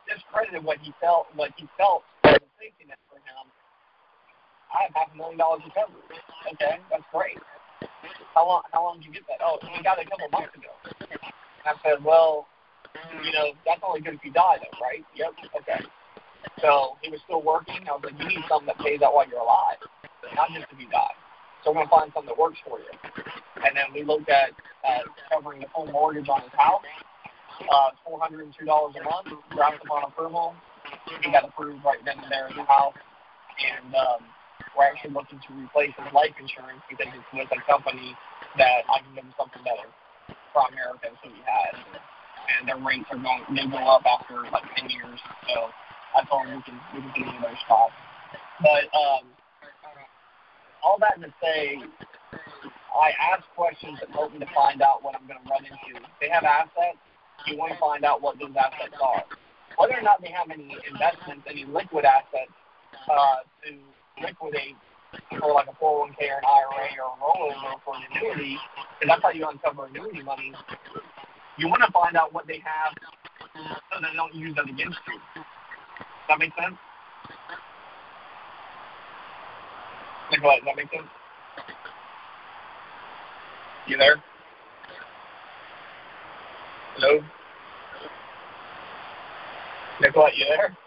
[0.07, 3.45] discredited what he felt, what he felt was a safety net for him.
[4.73, 6.03] I have half a million dollars of coverage.
[6.55, 7.39] Okay, that's great.
[8.35, 8.63] How long?
[8.71, 9.39] How long did you get that?
[9.43, 10.71] Oh, we got it a couple months ago.
[11.65, 12.47] I said, well,
[13.23, 15.03] you know, that's only good if you die, though, right?
[15.15, 15.31] Yep.
[15.61, 15.83] Okay.
[16.61, 17.83] So he was still working.
[17.87, 19.77] I was like, you need something that pays out while you're alive,
[20.35, 21.13] not just if you die.
[21.63, 22.91] So we're to find something that works for you.
[23.59, 24.55] And then we looked at
[24.87, 26.85] uh, covering the full mortgage on his house,
[27.65, 30.55] uh, $402 a month, drafted upon approval.
[31.21, 32.95] He got approved right then and there in the house.
[33.57, 34.21] And um,
[34.77, 38.13] we're actually looking to replace his life insurance because it's with a company
[38.57, 39.89] that I can give him something better
[40.53, 41.75] for Americo, so he has.
[42.47, 45.19] and their rates are going they go up after like ten years.
[45.51, 45.69] So
[46.15, 47.93] I told them we can we can get into their spots.
[48.61, 49.25] But um,
[50.83, 51.77] all that to say,
[52.93, 56.01] I ask questions help me to find out what I'm going to run into.
[56.21, 56.97] They have assets,
[57.47, 59.23] you want to find out what those assets are.
[59.77, 62.51] Whether or not they have any investments, any liquid assets
[63.07, 63.71] uh, to
[64.21, 64.75] liquidate
[65.39, 68.57] for like a 401k or an IRA or a rollover for an annuity,
[68.99, 70.51] because that's how you uncover annuity money.
[71.57, 72.93] You want to find out what they have
[73.55, 75.19] so they don't use it against you.
[75.35, 75.45] Does
[76.29, 76.75] that make sense?
[80.31, 81.07] Nicolette, does that make sense?
[83.87, 84.21] You there?
[86.95, 87.21] Hello?
[89.99, 90.77] Nicolette, you there?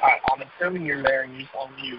[0.00, 1.98] Alright, I'm assuming you're there and you're on mute.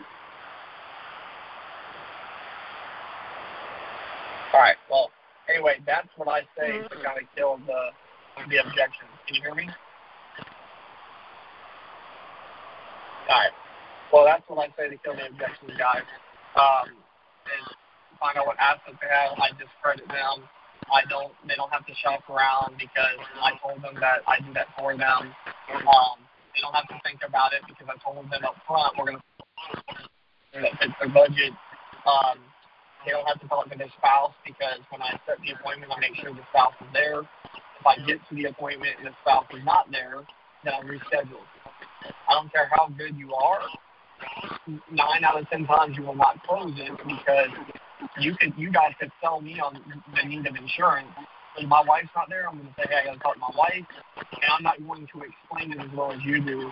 [4.54, 5.12] Alright, well,
[5.50, 7.04] anyway, that's what I say to mm-hmm.
[7.04, 7.92] kind of kill the
[8.50, 9.10] the objection.
[9.26, 9.68] Can you hear me?
[13.28, 13.52] Alright.
[14.14, 16.08] Well, that's what I say to kill the objections, guys.
[16.56, 17.64] Um, and
[18.20, 19.36] find out what assets they have.
[19.36, 20.48] I discredit them.
[20.88, 21.34] I don't.
[21.48, 24.96] They don't have to shop around because I told them that I do that for
[24.96, 25.36] them.
[25.84, 26.18] Um,
[26.56, 29.14] they don't have to think about it because I told them up front we're
[30.62, 31.54] that fits their budget.
[32.08, 32.40] Um,
[33.06, 36.00] they don't have to talk to their spouse because when I set the appointment, I
[36.00, 37.22] make sure the spouse is there.
[37.22, 40.24] If I get to the appointment and the spouse is not there,
[40.64, 41.44] then I reschedule.
[42.28, 43.62] I don't care how good you are.
[44.92, 47.54] Nine out of ten times you will not close it because
[48.20, 49.80] you could you guys could sell me on
[50.16, 51.10] the need of insurance.
[51.58, 53.40] If my wife's not there, I'm going to say, hey, I got to talk to
[53.40, 56.70] my wife, and I'm not going to explain it as well as you do.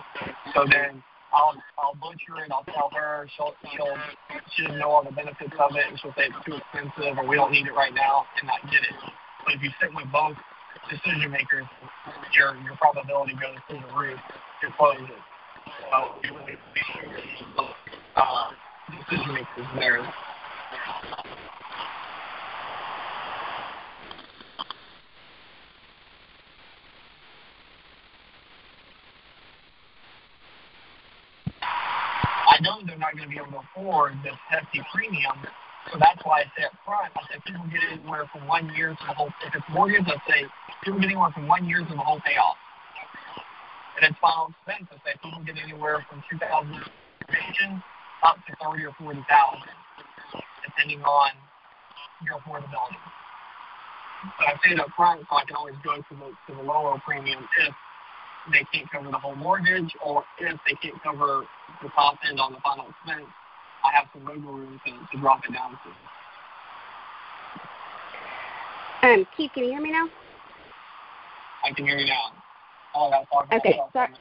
[0.54, 1.02] So then
[1.34, 2.52] I'll I'll butcher it.
[2.52, 3.28] I'll tell her.
[3.36, 3.96] She'll she'll
[4.54, 7.26] she doesn't know all the benefits of it, and she'll say it's too expensive or
[7.26, 8.94] we don't need it right now, and not get it.
[9.44, 10.36] But if you sit with both
[10.88, 11.66] decision makers,
[12.32, 14.20] your your probability goes through the roof
[14.62, 15.22] to close it.
[15.90, 15.98] So
[18.16, 18.50] uh,
[19.10, 20.14] decision makers there.
[32.56, 35.36] I know they're not going to be able to afford this hefty premium.
[35.92, 38.90] So that's why I say up front, I say people get anywhere from one year
[38.90, 40.48] to the whole, if it's mortgage, I say
[40.82, 42.56] people get anywhere from one year to the whole payoff.
[44.00, 46.42] And it's final expense, I say people get anywhere from 2000
[48.24, 49.22] up to 30 or 40,000,
[50.76, 51.30] depending on
[52.24, 53.00] your affordability.
[54.38, 56.62] But I say it up front so I can always go to the, to the
[56.62, 57.74] lower premium if
[58.52, 61.44] they can't cover the whole mortgage, or if they can't cover
[61.82, 63.26] the top end on the final expense,
[63.84, 65.72] I have some wiggle room to, to drop it down
[69.02, 69.08] to.
[69.08, 70.08] Um, Keith, can you hear me now?
[71.64, 72.32] I can hear you now.
[72.94, 74.12] Oh, talk okay, sorry.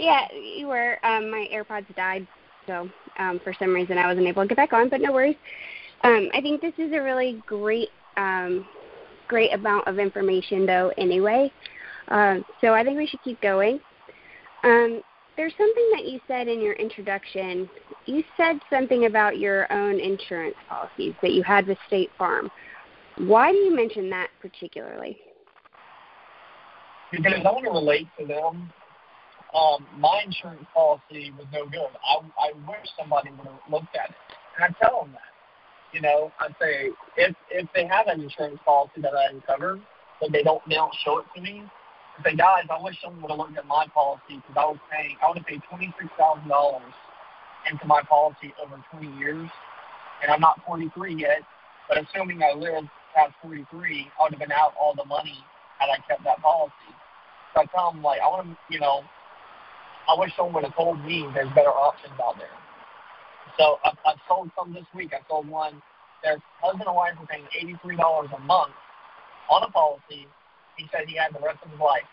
[0.00, 0.98] Yeah, you were.
[1.04, 2.26] Um, my AirPods died,
[2.66, 4.88] so um, for some reason I wasn't able to get back on.
[4.88, 5.36] But no worries.
[6.02, 8.66] Um, I think this is a really great, um,
[9.28, 10.92] great amount of information, though.
[10.98, 11.50] Anyway,
[12.08, 13.80] um, so I think we should keep going.
[14.62, 15.02] Um,
[15.36, 17.68] there's something that you said in your introduction.
[18.06, 22.50] You said something about your own insurance policies that you had with State Farm.
[23.18, 25.18] Why do you mention that particularly?
[27.10, 28.72] Because I want to relate to them.
[29.54, 31.94] Um, my insurance policy was no good.
[32.02, 34.16] I, I wish somebody would have looked at it.
[34.58, 35.30] And I tell them that.
[35.92, 39.78] You know, I'd say if if they have an insurance policy that I uncover,
[40.20, 41.62] but they don't they don't show it to me,
[42.18, 44.78] I say, guys, I wish someone would have looked at my policy because I was
[44.90, 46.90] paying, I would have paid twenty six thousand dollars
[47.70, 49.48] into my policy over twenty years,
[50.22, 51.42] and I'm not 43 yet.
[51.88, 52.84] But assuming I live
[53.14, 55.38] past 43, I would have been out all the money
[55.78, 56.90] had I kept that policy.
[57.54, 59.02] So I tell them like, I want to, you know,
[60.08, 62.52] I wish someone would have told me there's better options out there.
[63.58, 65.12] So I've, I've sold some this week.
[65.14, 65.80] I sold one.
[66.22, 67.44] Their husband and wife were paying
[67.84, 67.98] $83
[68.34, 68.72] a month
[69.50, 70.26] on a policy
[70.76, 72.06] he said he had the rest of his life.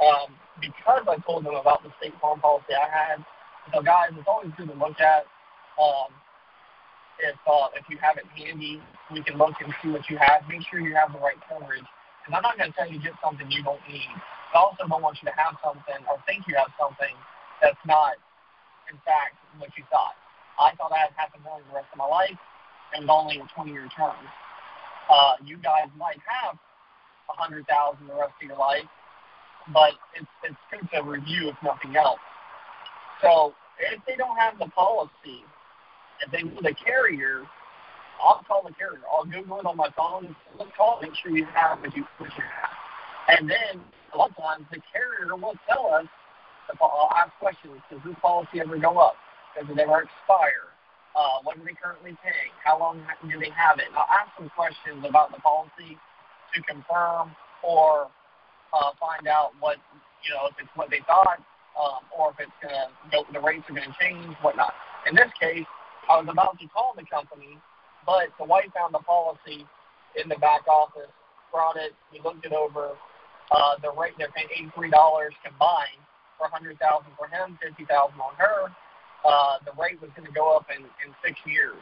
[0.00, 3.24] Um, because I told them about the state farm policy I had.
[3.72, 5.24] So guys, it's always good to look at.
[5.76, 6.12] Um,
[7.20, 8.80] if uh, if you have it handy,
[9.12, 10.48] we can look and see what you have.
[10.48, 11.84] Make sure you have the right coverage.
[12.20, 14.12] Because I'm not going to tell you get something you don't need.
[14.52, 17.14] I also don't want you to have something or think you have something
[17.62, 18.18] that's not,
[18.90, 20.16] in fact, what you thought.
[20.58, 22.36] I thought I had half a million the rest of my life,
[22.92, 24.18] and only a 20-year term.
[25.08, 26.58] Uh, you guys might have
[27.30, 28.86] a hundred thousand the rest of your life,
[29.72, 32.20] but it's it's good to review if nothing else.
[33.22, 35.46] So if they don't have the policy,
[36.24, 37.42] if they need a carrier,
[38.20, 39.00] I'll call the carrier.
[39.10, 40.34] I'll Google it on my phone.
[40.58, 41.00] Let's call.
[41.02, 42.76] Make sure you have what you what you have.
[43.28, 43.80] And then
[44.12, 46.06] a lot of times the carrier will tell us.
[46.80, 47.82] I'll ask questions.
[47.90, 49.14] Does this policy ever go up?
[49.58, 50.70] Does it ever expire?
[51.16, 52.54] Uh, what are they currently paying?
[52.62, 53.90] How long do they have it?
[53.90, 55.98] And I'll ask some questions about the policy
[56.54, 57.34] to confirm
[57.66, 58.06] or
[58.70, 59.78] uh, find out what
[60.22, 61.42] you know if it's what they thought
[61.74, 64.72] um, or if it's gonna go, the rates are gonna change, whatnot.
[65.08, 65.66] In this case,
[66.08, 67.58] I was about to call the company,
[68.10, 69.62] but the wife found the policy
[70.18, 71.14] in the back office,
[71.54, 72.98] brought it, we looked it over.
[73.54, 76.02] Uh, the rate they're paying eighty three dollars combined
[76.34, 78.66] for a hundred thousand for him, fifty thousand on her.
[79.22, 81.78] Uh, the rate was going to go up in, in six years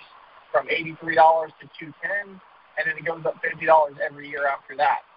[0.52, 2.36] from eighty three dollars to two ten,
[2.76, 5.08] and then it goes up fifty dollars every year after that.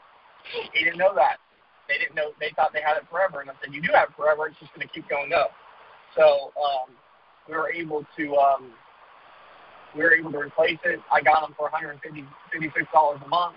[0.72, 1.44] He didn't know that.
[1.92, 2.32] They didn't know.
[2.40, 4.48] They thought they had it forever, and I said, "You do have it forever.
[4.48, 5.52] It's just going to keep going up."
[6.16, 6.96] So um,
[7.48, 8.72] we were able to um,
[9.96, 11.00] we were able to replace it.
[11.12, 12.00] I got them for 150
[12.54, 13.56] 56 dollars a month,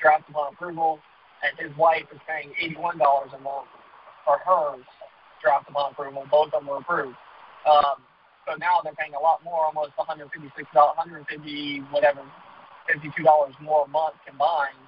[0.00, 1.00] draft upon approval,
[1.42, 3.68] and his wife is paying 81 dollars a month
[4.24, 4.84] for hers,
[5.42, 6.24] draft upon approval.
[6.30, 7.16] Both of them were approved.
[7.64, 8.04] Um,
[8.44, 10.28] so now they're paying a lot more, almost 156
[10.74, 12.20] dollars, 150 whatever,
[12.92, 14.80] 52 dollars more a month combined.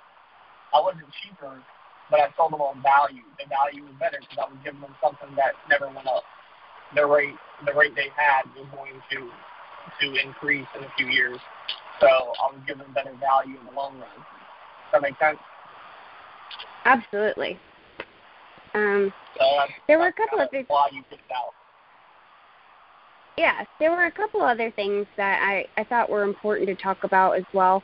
[0.75, 1.57] I wasn't cheaper,
[2.11, 3.25] but I sold them on value.
[3.41, 6.25] The value was better because I was giving them something that never went up.
[6.95, 9.19] The rate, the rate they had was going to
[10.01, 11.39] to increase in a few years.
[12.01, 14.09] So I'll give them better value in the long run.
[14.17, 15.39] Does that make sense?
[16.85, 17.59] Absolutely.
[18.75, 19.45] Um, so
[19.89, 20.67] there were a couple of things.
[20.69, 21.53] Why you picked out.
[23.37, 27.05] Yes, there were a couple other things that I, I thought were important to talk
[27.05, 27.83] about as well.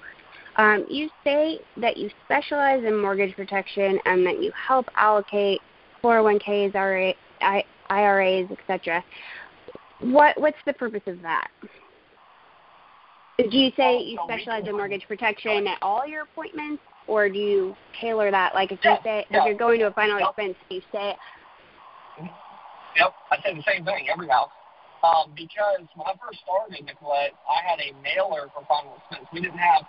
[0.57, 5.61] Um, you say that you specialize in mortgage protection and that you help allocate
[6.03, 7.15] 401ks, IRA,
[7.91, 9.05] IRAs, etc.
[10.01, 11.49] What what's the purpose of that?
[13.39, 17.77] Do you say you specialize in mortgage protection at all your appointments, or do you
[18.01, 18.55] tailor that?
[18.55, 21.17] Like if you say if you're going to a final expense, do you say?
[22.97, 24.51] Yep, I say the same thing every house.
[25.03, 29.27] Um, because when I first started Nicolette, I had a mailer for final expense.
[29.33, 29.83] We didn't have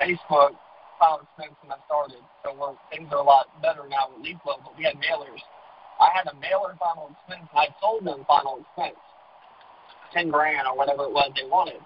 [0.00, 0.56] Facebook
[0.96, 4.64] final expense when I started, so we're, things are a lot better now with LeafFlow,
[4.64, 5.42] but we had mailers.
[6.00, 8.96] I had a mailer final expense, and I sold them final expense,
[10.14, 11.82] ten grand or whatever it was they wanted.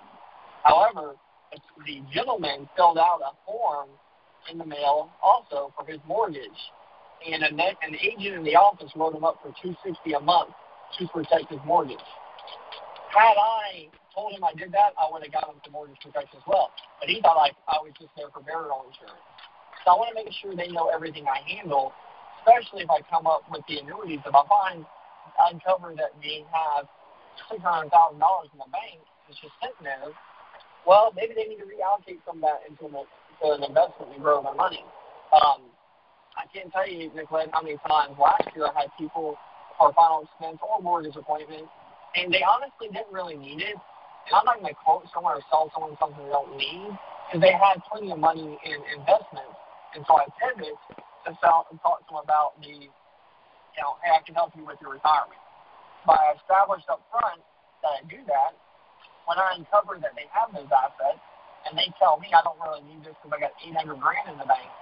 [0.65, 1.15] However,
[1.87, 3.89] the gentleman filled out a form
[4.51, 6.61] in the mail also for his mortgage,
[7.25, 10.21] and a net, an agent in the office wrote him up for two sixty a
[10.21, 10.51] month
[10.99, 12.03] to protect his mortgage.
[13.11, 16.39] Had I told him I did that, I would have got him some mortgage protection
[16.39, 16.71] as well.
[17.01, 19.25] But he thought I, I was just there for burial insurance.
[19.85, 21.93] So I want to make sure they know everything I handle,
[22.41, 24.21] especially if I come up with the annuities.
[24.27, 24.85] If I find
[25.49, 26.85] uncover that we have
[27.49, 29.01] six hundred thousand dollars in the bank,
[29.31, 30.13] it's just sitting there
[30.87, 33.05] well, maybe they need to reallocate some of that into an,
[33.43, 34.85] to an investment and grow their money.
[35.33, 35.69] Um,
[36.39, 39.37] I can't tell you, Nicolette, how many times last year I had people
[39.77, 41.67] for final expense or mortgage appointment,
[42.15, 43.75] and they honestly didn't really need it.
[43.75, 46.95] And I'm not going to quote someone or sell someone something they don't need
[47.27, 49.57] because they had plenty of money in investments.
[49.97, 50.77] And so I pivot
[51.27, 54.65] to sell and talk to them about the, you know, hey, I can help you
[54.65, 55.41] with your retirement.
[56.05, 57.41] But I established up front
[57.83, 58.53] that I do that,
[59.29, 61.21] when I uncover that they have those assets,
[61.69, 64.41] and they tell me I don't really need this because I got 800 grand in
[64.41, 64.73] the bank,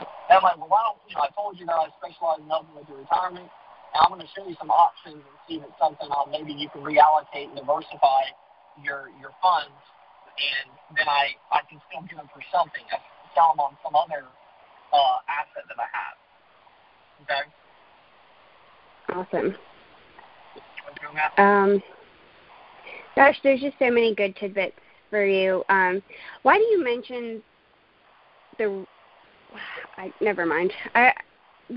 [0.00, 1.28] and I'm like, well, why don't you know?
[1.28, 4.32] I told you that I specialize in helping with your retirement, and I'm going to
[4.32, 7.60] show you some options and see if it's something on maybe you can reallocate and
[7.60, 8.32] diversify
[8.80, 9.76] your your funds,
[10.40, 12.80] and then I I can still get them for something.
[12.88, 12.96] I
[13.36, 14.24] sell them on some other
[14.88, 16.16] uh, asset that I have.
[17.28, 17.44] Okay.
[19.12, 19.52] Awesome.
[21.38, 21.82] Um,
[23.16, 24.76] Gosh, there's just so many good tidbits
[25.10, 25.64] for you.
[25.70, 26.02] Um,
[26.42, 27.42] why do you mention
[28.58, 28.86] the?
[29.96, 30.70] I never mind.
[30.94, 31.12] I,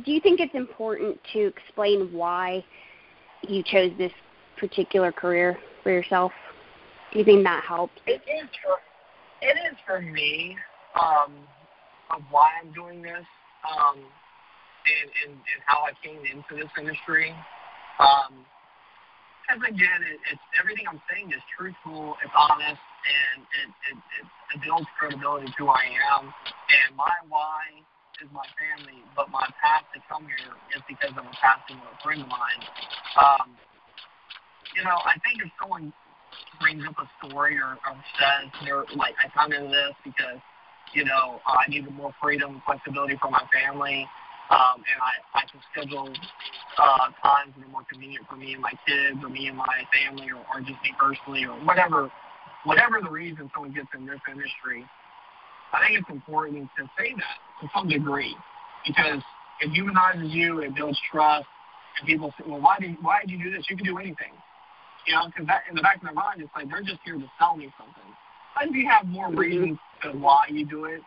[0.06, 2.64] do you think it's important to explain why
[3.48, 4.12] you chose this
[4.58, 6.34] particular career for yourself?
[7.14, 7.94] Do you think that helps?
[8.06, 8.78] It is for
[9.42, 10.58] it is for me
[11.00, 11.34] um,
[12.12, 13.26] of why I'm doing this
[13.64, 17.34] um, and, and and how I came into this industry.
[18.00, 18.46] Um,
[19.50, 24.26] because again, it, it's everything I'm saying is truthful, it's honest, and it, it, it,
[24.54, 26.30] it builds credibility to who I am.
[26.30, 27.82] And my why
[28.22, 31.89] is my family, but my path to come here is because of a passing of
[31.89, 32.62] a friend of mine.
[33.18, 33.58] Um,
[34.78, 35.89] you know, I think if someone
[36.62, 40.38] brings up a story or, or says they're like, I come into this because,
[40.93, 44.06] you know, I needed more freedom flexibility for my family
[44.50, 46.10] um, and I, I can schedule
[46.78, 49.86] uh, times that are more convenient for me and my kids or me and my
[49.93, 52.12] family or, or just me personally or whatever
[52.64, 54.86] whatever the reason someone gets in this industry,
[55.72, 58.36] I think it's important to say that to some degree
[58.86, 59.22] because
[59.62, 61.47] it humanizes you, it builds trust,
[62.00, 63.66] and people say, well, why did why did you do this?
[63.70, 64.34] You can do anything,
[65.06, 67.16] you know, because that in the back of their mind, it's like they're just here
[67.16, 68.10] to sell me something.
[68.56, 71.02] But if you have more reasons to why you do it,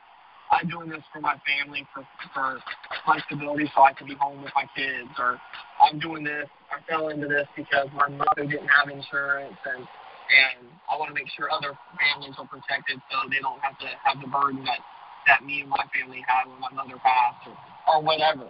[0.53, 2.05] I'm doing this for my family, for
[2.37, 2.61] for
[3.09, 5.41] flexibility, so I can be home with my kids, or
[5.81, 6.47] I'm doing this.
[6.69, 11.17] I fell into this because my mother didn't have insurance, and and I want to
[11.17, 14.85] make sure other families are protected so they don't have to have the burden that
[15.27, 17.57] that me and my family had when my mother passed or,
[17.89, 18.45] or whatever.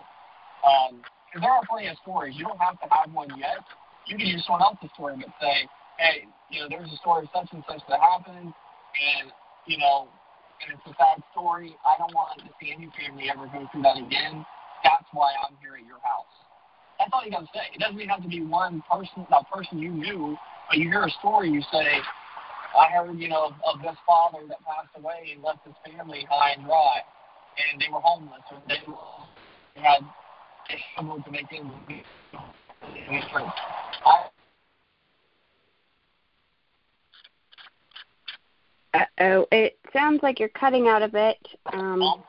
[0.67, 1.07] Um,
[1.39, 2.35] there are plenty of stories.
[2.35, 3.63] You don't have to have one yet.
[4.07, 7.49] You can use someone else's story, but say, hey, you know, there's a story such
[7.53, 9.27] and such that happened, and
[9.67, 10.09] you know,
[10.65, 11.77] and it's a sad story.
[11.85, 14.47] I don't want to see any family ever go through that again.
[14.83, 16.31] That's why I'm here at your house.
[16.99, 17.67] That's all you got to say.
[17.75, 20.37] It doesn't even have to be one person, a person you knew
[20.73, 22.01] but you hear a story, you say,
[22.73, 26.27] I heard, you know, of, of this father that passed away and left his family
[26.31, 27.03] high and dry,
[27.71, 28.81] and they were homeless, or they
[29.83, 30.01] had
[30.71, 32.07] they struggled to make ends meet.
[38.95, 41.39] Uh oh, it sounds like you're cutting out a bit.
[41.73, 42.23] Um,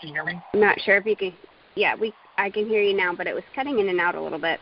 [0.00, 0.40] can you hear me?
[0.54, 1.32] I'm not sure if you can.
[1.74, 2.12] Yeah, we.
[2.38, 4.60] I can hear you now, but it was cutting in and out a little bit.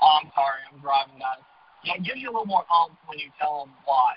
[0.00, 1.42] Oh, I'm sorry, I'm driving, guys.
[1.84, 4.14] Yeah, it gives you a little more oomph when you tell them why.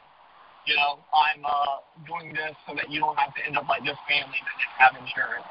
[0.67, 3.81] You know, I'm uh, doing this so that you don't have to end up like
[3.81, 5.47] this family that didn't have insurance.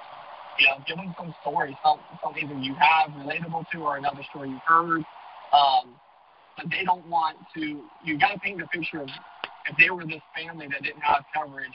[0.61, 4.23] You know, give them some story, some something that you have relatable to, or another
[4.31, 5.03] story you've heard.
[5.53, 5.97] Um,
[6.57, 7.83] but they don't want to.
[8.05, 9.09] You got to paint the picture of
[9.67, 11.75] if they were this family that didn't have coverage,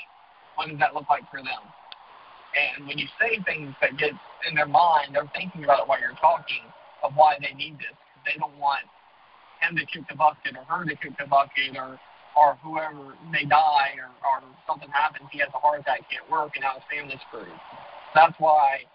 [0.56, 1.64] what does that look like for them?
[2.54, 4.14] And when you say things that get
[4.48, 6.64] in their mind, they're thinking about it while you're talking
[7.04, 8.84] of why they need this they don't want
[9.62, 12.00] him to kick the bucket or her to kick the bucket or
[12.34, 16.50] or whoever may die or, or something happens, he has a heart attack, can't work,
[16.58, 17.54] and now his family's screwed.
[18.16, 18.90] That's why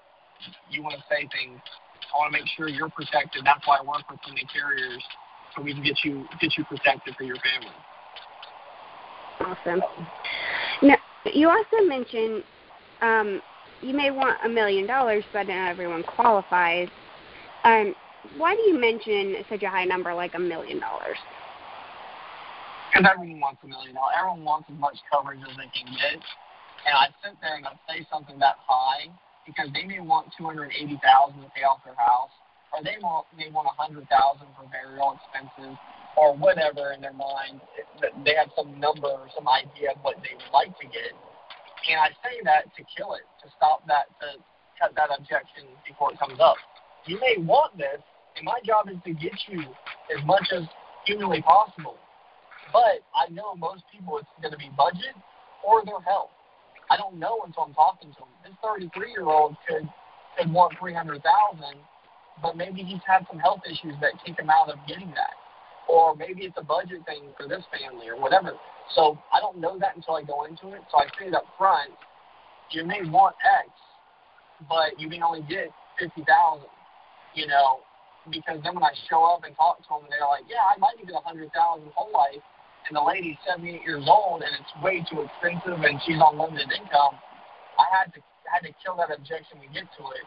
[0.67, 1.63] you want to say things.
[2.11, 3.47] I want to make sure you're protected.
[3.47, 4.99] That's why I work with so many carriers
[5.55, 7.79] so we can get you get you protected for your family.
[9.41, 9.83] Awesome.
[10.83, 10.97] Now,
[11.33, 12.43] you also mentioned
[13.01, 13.41] um,
[13.81, 16.89] you may want a million dollars, but not everyone qualifies.
[17.65, 17.95] Um,
[18.37, 21.17] why do you mention such a high number like a million dollars?
[22.91, 24.15] Because everyone wants a million dollars.
[24.19, 26.19] Everyone wants as much coverage as they can get.
[26.87, 29.11] And I sit there and I say something that high
[29.47, 32.33] because they may want two hundred eighty thousand to pay off their house,
[32.73, 35.77] or they want may want a hundred thousand for burial expenses,
[36.19, 37.63] or whatever in their mind.
[38.25, 41.15] They have some number or some idea of what they would like to get.
[41.87, 44.43] And I say that to kill it, to stop that, to
[44.83, 46.59] cut that objection before it comes up.
[47.07, 48.03] You may want this,
[48.37, 49.63] and my job is to get you
[50.11, 50.67] as much as
[51.07, 51.97] humanly possible.
[52.73, 55.17] But I know most people it's going to be budget
[55.65, 56.35] or their health.
[56.91, 58.33] I don't know until I'm talking to them.
[58.45, 59.89] This 33 year old could
[60.37, 61.19] could want 300,000,
[62.43, 65.35] but maybe he's had some health issues that keep him out of getting that,
[65.89, 68.53] or maybe it's a budget thing for this family or whatever.
[68.95, 70.83] So I don't know that until I go into it.
[70.91, 71.93] So I say it up front.
[72.71, 73.69] You may want X,
[74.69, 76.69] but you may only get 50,000
[77.35, 77.87] you know,
[78.31, 81.07] because then when I show up and talk to them, they're like, yeah, like to
[81.07, 82.43] get a hundred thousand whole life,
[82.89, 86.73] and the lady's 78 years old and it's way too expensive and she's on limited
[86.73, 87.15] income.
[87.77, 90.27] I had to I had to kill that objection to get to it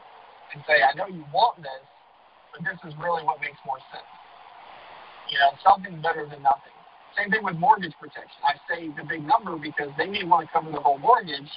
[0.54, 1.84] and say, I know you want this,
[2.54, 4.06] but this is really what makes more sense.
[5.32, 6.76] You know, something better than nothing.
[7.16, 8.44] Same thing with mortgage protection.
[8.44, 11.48] I say the big number because they may want to cover the whole mortgage,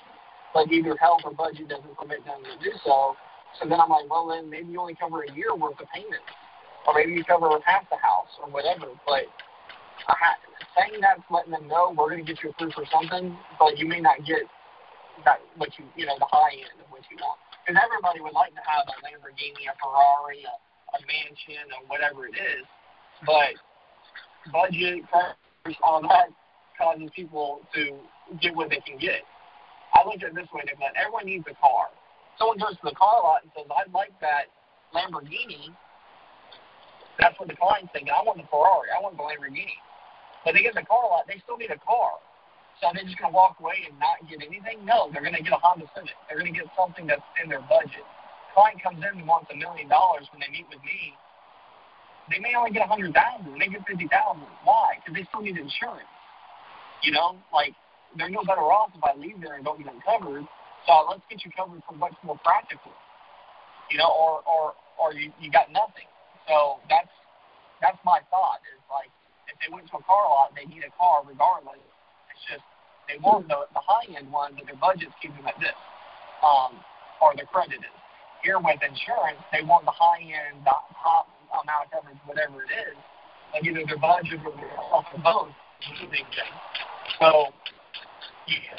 [0.54, 3.18] but either health or budget doesn't permit them to do so.
[3.58, 6.26] So then I'm like, well, then maybe you only cover a year worth of payments,
[6.86, 8.94] or maybe you cover half the house or whatever.
[9.06, 9.26] But
[10.06, 10.42] I ha-
[10.78, 13.86] saying that's letting them know we're going to get you approved for something, but you
[13.86, 14.46] may not get
[15.24, 17.38] that what you you know the high end of what you want.
[17.62, 20.54] Because everybody would like to have a Lamborghini, a Ferrari, a,
[20.94, 22.66] a mansion, or whatever it is,
[23.26, 23.54] but
[24.52, 26.28] budget, cars all that
[26.76, 27.96] causes people to
[28.40, 29.22] get what they can get.
[29.94, 31.88] I look at it this way: that everyone needs a car
[32.38, 34.50] someone goes to the car lot and says, I'd like that
[34.94, 35.74] Lamborghini,
[37.18, 38.10] that's what the client's thinking.
[38.10, 38.90] I want the Ferrari.
[38.90, 39.78] I want the Lamborghini.
[40.42, 42.20] But they get the car lot, they still need a car.
[42.82, 44.82] So they're just going to walk away and not get anything?
[44.82, 46.18] No, they're going to get a Honda Civic.
[46.26, 48.02] They're going to get something that's in their budget.
[48.52, 51.14] Client comes in and wants a million dollars when they meet with me.
[52.30, 53.58] They may only get a hundred thousand.
[53.58, 54.48] They get fifty thousand.
[54.64, 54.96] Why?
[55.00, 56.08] Because they still need insurance.
[57.02, 57.74] You know, like
[58.16, 60.46] they're no better off if I leave there and don't get them covered
[60.86, 62.92] so let's get you covered for much more practical.
[63.90, 66.08] You know, or or or you, you got nothing.
[66.48, 67.12] So that's
[67.80, 69.08] that's my thought is like
[69.48, 71.80] if they went to a car lot, they need a car regardless.
[72.32, 72.64] It's just
[73.08, 75.76] they want the, the high end one, but their budget's keeping them at this,
[76.40, 76.80] um,
[77.20, 77.96] or their credit is.
[78.44, 81.32] Here with insurance, they want the high end, the top
[82.26, 82.96] whatever it is.
[83.52, 85.48] Like either their budget or their off of both
[85.92, 86.52] is a big thing.
[87.20, 87.52] So,
[88.48, 88.74] yeah.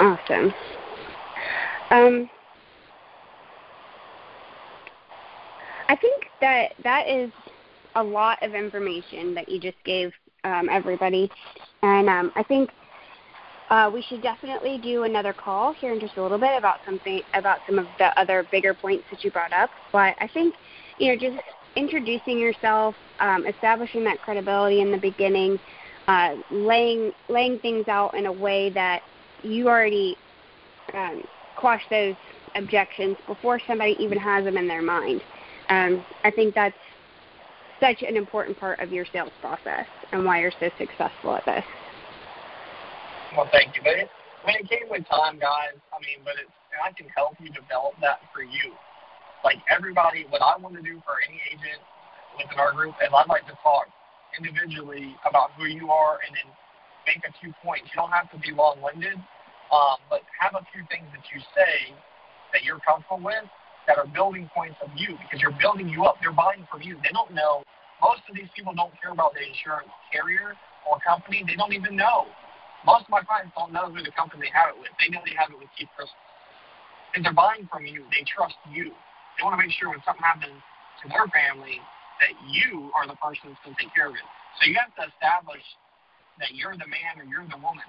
[0.00, 0.54] Awesome.
[1.90, 2.30] Um,
[5.88, 7.30] I think that that is
[7.96, 10.12] a lot of information that you just gave
[10.44, 11.30] um, everybody,
[11.82, 12.70] and um, I think
[13.70, 17.22] uh, we should definitely do another call here in just a little bit about something
[17.34, 19.70] about some of the other bigger points that you brought up.
[19.92, 20.54] But I think
[20.98, 21.42] you know just
[21.76, 25.58] introducing yourself, um, establishing that credibility in the beginning,
[26.08, 29.02] uh, laying laying things out in a way that
[29.42, 30.16] you already
[30.92, 31.22] um,
[31.56, 32.16] quash those
[32.56, 35.22] objections before somebody even has them in their mind.
[35.68, 36.74] Um, I think that's
[37.78, 41.64] such an important part of your sales process and why you're so successful at this.
[43.36, 43.82] Well, thank you.
[43.82, 44.10] But it,
[44.46, 45.78] mean, it came with time, guys.
[45.94, 48.74] I mean, but it's, I can help you develop that for you.
[49.44, 51.80] Like everybody, what I want to do for any agent
[52.36, 53.86] within our group is I'd like to talk
[54.36, 56.48] individually about who you are and then
[57.06, 57.90] make a few points.
[57.94, 59.16] You don't have to be long-winded,
[59.72, 61.94] um, but have a few things that you say
[62.52, 63.46] that you're comfortable with
[63.86, 66.18] that are building points of you because you're building you up.
[66.20, 66.98] They're buying from you.
[67.02, 67.62] They don't know.
[68.02, 70.54] Most of these people don't care about the insurance carrier
[70.86, 71.42] or company.
[71.46, 72.28] They don't even know.
[72.84, 74.88] Most of my clients don't know who the company they have it with.
[74.96, 76.16] They know they have it with Keith Crystal.
[77.12, 78.08] And they're buying from you.
[78.08, 78.94] They trust you.
[79.36, 80.56] They want to make sure when something happens
[81.02, 81.82] to their family
[82.24, 84.24] that you are the person that's going to take care of it.
[84.60, 85.64] So you have to establish
[86.40, 87.84] that you're the man or you're the woman.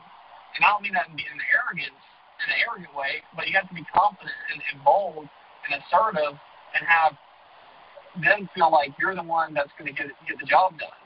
[0.56, 2.04] And I don't mean that in an arrogance,
[2.44, 6.36] in an arrogant way, but you have to be confident and, and bold and assertive
[6.76, 7.16] and have
[8.20, 11.00] them feel like you're the one that's going to get get the job done.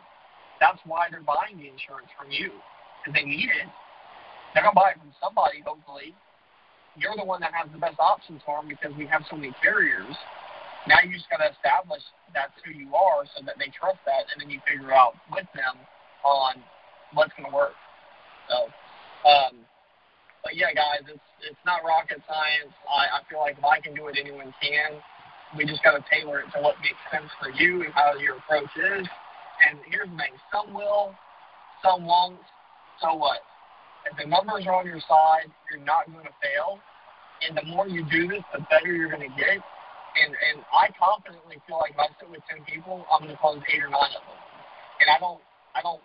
[0.57, 2.49] That's why they're buying the insurance from you
[3.05, 3.69] because they need it.
[4.53, 6.17] They're to buy it from somebody, hopefully.
[6.97, 9.53] You're the one that has the best options for them because we have so many
[9.61, 10.15] carriers.
[10.87, 12.01] Now you just got to establish
[12.33, 15.45] that's who you are so that they trust that, and then you figure out with
[15.53, 15.75] them
[16.23, 16.63] on
[17.13, 17.75] what's to work.
[18.47, 18.71] So,
[19.27, 19.59] um,
[20.41, 22.71] but yeah, guys, it's it's not rocket science.
[22.87, 25.01] I, I feel like if I can do it, anyone can.
[25.57, 28.37] We just got to tailor it to what makes sense for you and how your
[28.39, 29.07] approach is.
[29.67, 31.11] And here's the thing: some will,
[31.83, 32.39] some won't.
[33.01, 33.39] So what?
[34.05, 36.79] If the numbers are on your side, you're not going to fail.
[37.43, 39.59] And the more you do this, the better you're going to get.
[40.15, 43.41] And and I confidently feel like if I sit with ten people, I'm going to
[43.41, 44.39] close eight or nine of them.
[45.03, 45.41] And I don't
[45.75, 45.99] I don't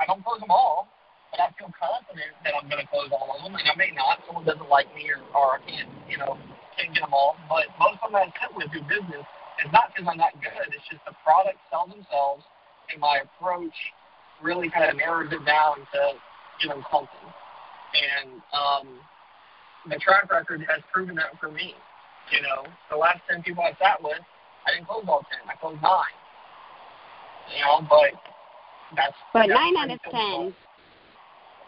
[0.00, 0.88] I don't close them all
[1.32, 3.88] but I feel confident that I'm going to close all of them, and I may
[3.96, 4.20] not.
[4.28, 6.36] Someone doesn't like me, or, or I can't, you know,
[6.76, 7.40] can't get them all.
[7.48, 9.24] But most of them I sit with do business
[9.64, 10.68] is not because I'm not good.
[10.76, 12.44] It's just the products sell themselves,
[12.92, 13.72] and my approach
[14.42, 16.00] really kind of narrows it down to,
[16.60, 17.28] you know, something.
[17.92, 18.98] And um,
[19.88, 21.74] the track record has proven that for me.
[22.30, 24.20] You know, the last ten people I sat with,
[24.66, 25.48] I didn't close all ten.
[25.48, 26.16] I closed nine.
[27.54, 28.14] You know, but
[28.96, 29.16] that's.
[29.32, 30.54] But that's nine out of ten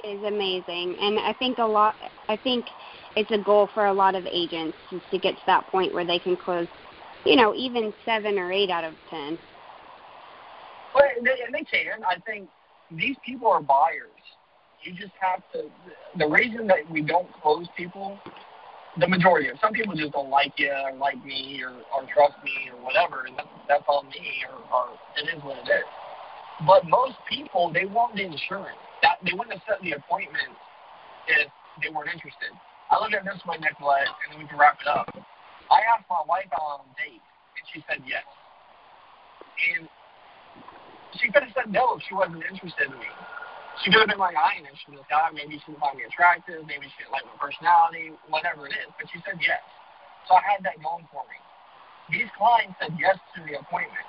[0.04, 1.94] is amazing, and I think a lot.
[2.28, 2.66] I think
[3.16, 6.04] it's a goal for a lot of agents just to get to that point where
[6.04, 6.66] they can close,
[7.24, 9.38] you know, even seven or eight out of ten.
[10.94, 12.04] Well, and they, and they can.
[12.04, 12.48] I think
[12.96, 14.10] these people are buyers.
[14.82, 15.70] You just have to.
[16.18, 18.18] The reason that we don't close people,
[19.00, 22.34] the majority of some people just don't like you or like me or, or trust
[22.44, 23.36] me or whatever, and
[23.68, 24.86] that's on me or, or
[25.16, 25.88] it is what it is.
[26.66, 30.52] But most people they want the insurance that they wouldn't have set the appointment
[31.28, 31.48] if
[31.82, 32.52] they weren't interested.
[32.90, 35.08] I look at this way, Nicolette, and then we can wrap it up.
[35.72, 38.22] I asked my wife on a date, and she said yes.
[39.74, 39.88] And
[41.20, 43.10] she could have said no if she wasn't interested in me.
[43.82, 45.26] She could have been like, I ain't interested in this guy.
[45.34, 46.62] Maybe she didn't find me attractive.
[46.62, 48.88] Maybe she didn't like my personality, whatever it is.
[48.94, 49.62] But she said yes.
[50.30, 51.38] So I had that going for me.
[52.08, 54.06] These clients said yes to the appointment.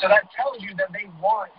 [0.00, 1.52] So that tells you that they want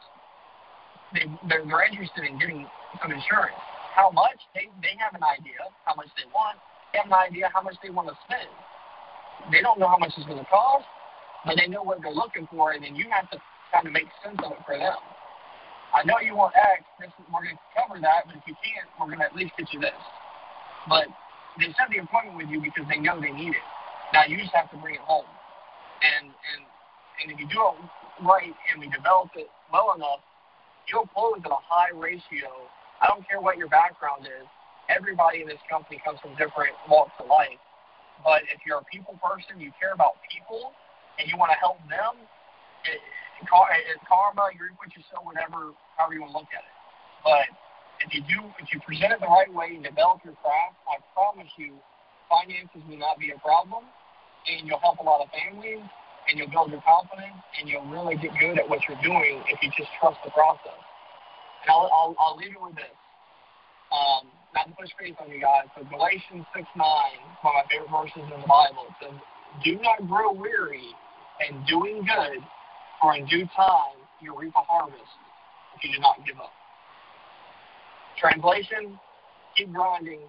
[1.13, 2.65] they they're, they're interested in getting
[2.97, 3.59] some insurance.
[3.93, 6.57] How much they they have an idea how much they want.
[6.91, 8.49] They have an idea how much they want to spend.
[9.53, 10.85] They don't know how much it's going to cost,
[11.45, 13.37] but they know what they're looking for, and then you have to
[13.73, 15.01] kind of make sense of it for them.
[15.93, 16.85] I know you want X.
[17.01, 19.53] This, we're going to cover that, but if you can't, we're going to at least
[19.57, 19.97] get you this.
[20.89, 21.09] But
[21.57, 23.67] they set the appointment with you because they know they need it.
[24.13, 25.25] Now you just have to bring it home,
[26.05, 26.61] and and
[27.21, 27.77] and if you do it
[28.21, 30.21] right and we develop it well enough,
[30.89, 32.49] you'll close at a high ratio.
[33.01, 34.45] I don't care what your background is.
[34.89, 37.57] Everybody in this company comes from different walks of life.
[38.21, 40.73] But if you're a people person, you care about people,
[41.17, 42.21] and you want to help them,
[43.41, 44.51] it's karma.
[44.53, 46.75] You reap what you sow, whatever, however you want to look at it.
[47.23, 47.47] But
[48.03, 50.99] if you do, if you present it the right way and develop your craft, I
[51.15, 51.79] promise you,
[52.27, 53.87] finances will not be a problem,
[54.49, 55.83] and you'll help a lot of families,
[56.27, 59.59] and you'll build your confidence, and you'll really get good at what you're doing if
[59.63, 60.79] you just trust the process.
[61.63, 62.95] And I'll, I'll, I'll leave it with this.
[63.93, 66.83] Um, not to push faith on you guys, but Galatians 6 9,
[67.41, 69.15] one of my favorite verses in the Bible, it says,
[69.63, 70.91] Do not grow weary
[71.47, 72.41] in doing good,
[73.03, 75.01] for in due time you reap a harvest
[75.75, 76.51] if you do not give up.
[78.17, 78.97] Translation,
[79.57, 80.21] keep grinding,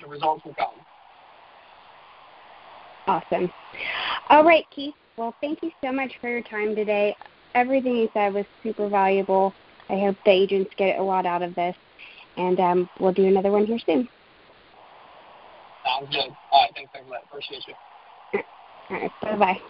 [0.00, 0.74] the results will come.
[3.06, 3.50] Awesome.
[4.28, 4.94] All right, Keith.
[5.16, 7.14] Well, thank you so much for your time today.
[7.54, 9.54] Everything you said was super valuable.
[9.88, 11.76] I hope the agents get a lot out of this,
[12.36, 14.08] and um, we'll do another one here soon.
[15.84, 16.30] Sounds good.
[16.50, 17.22] All right, thanks, everybody.
[17.28, 17.74] Appreciate you.
[18.90, 19.60] All right, bye-bye.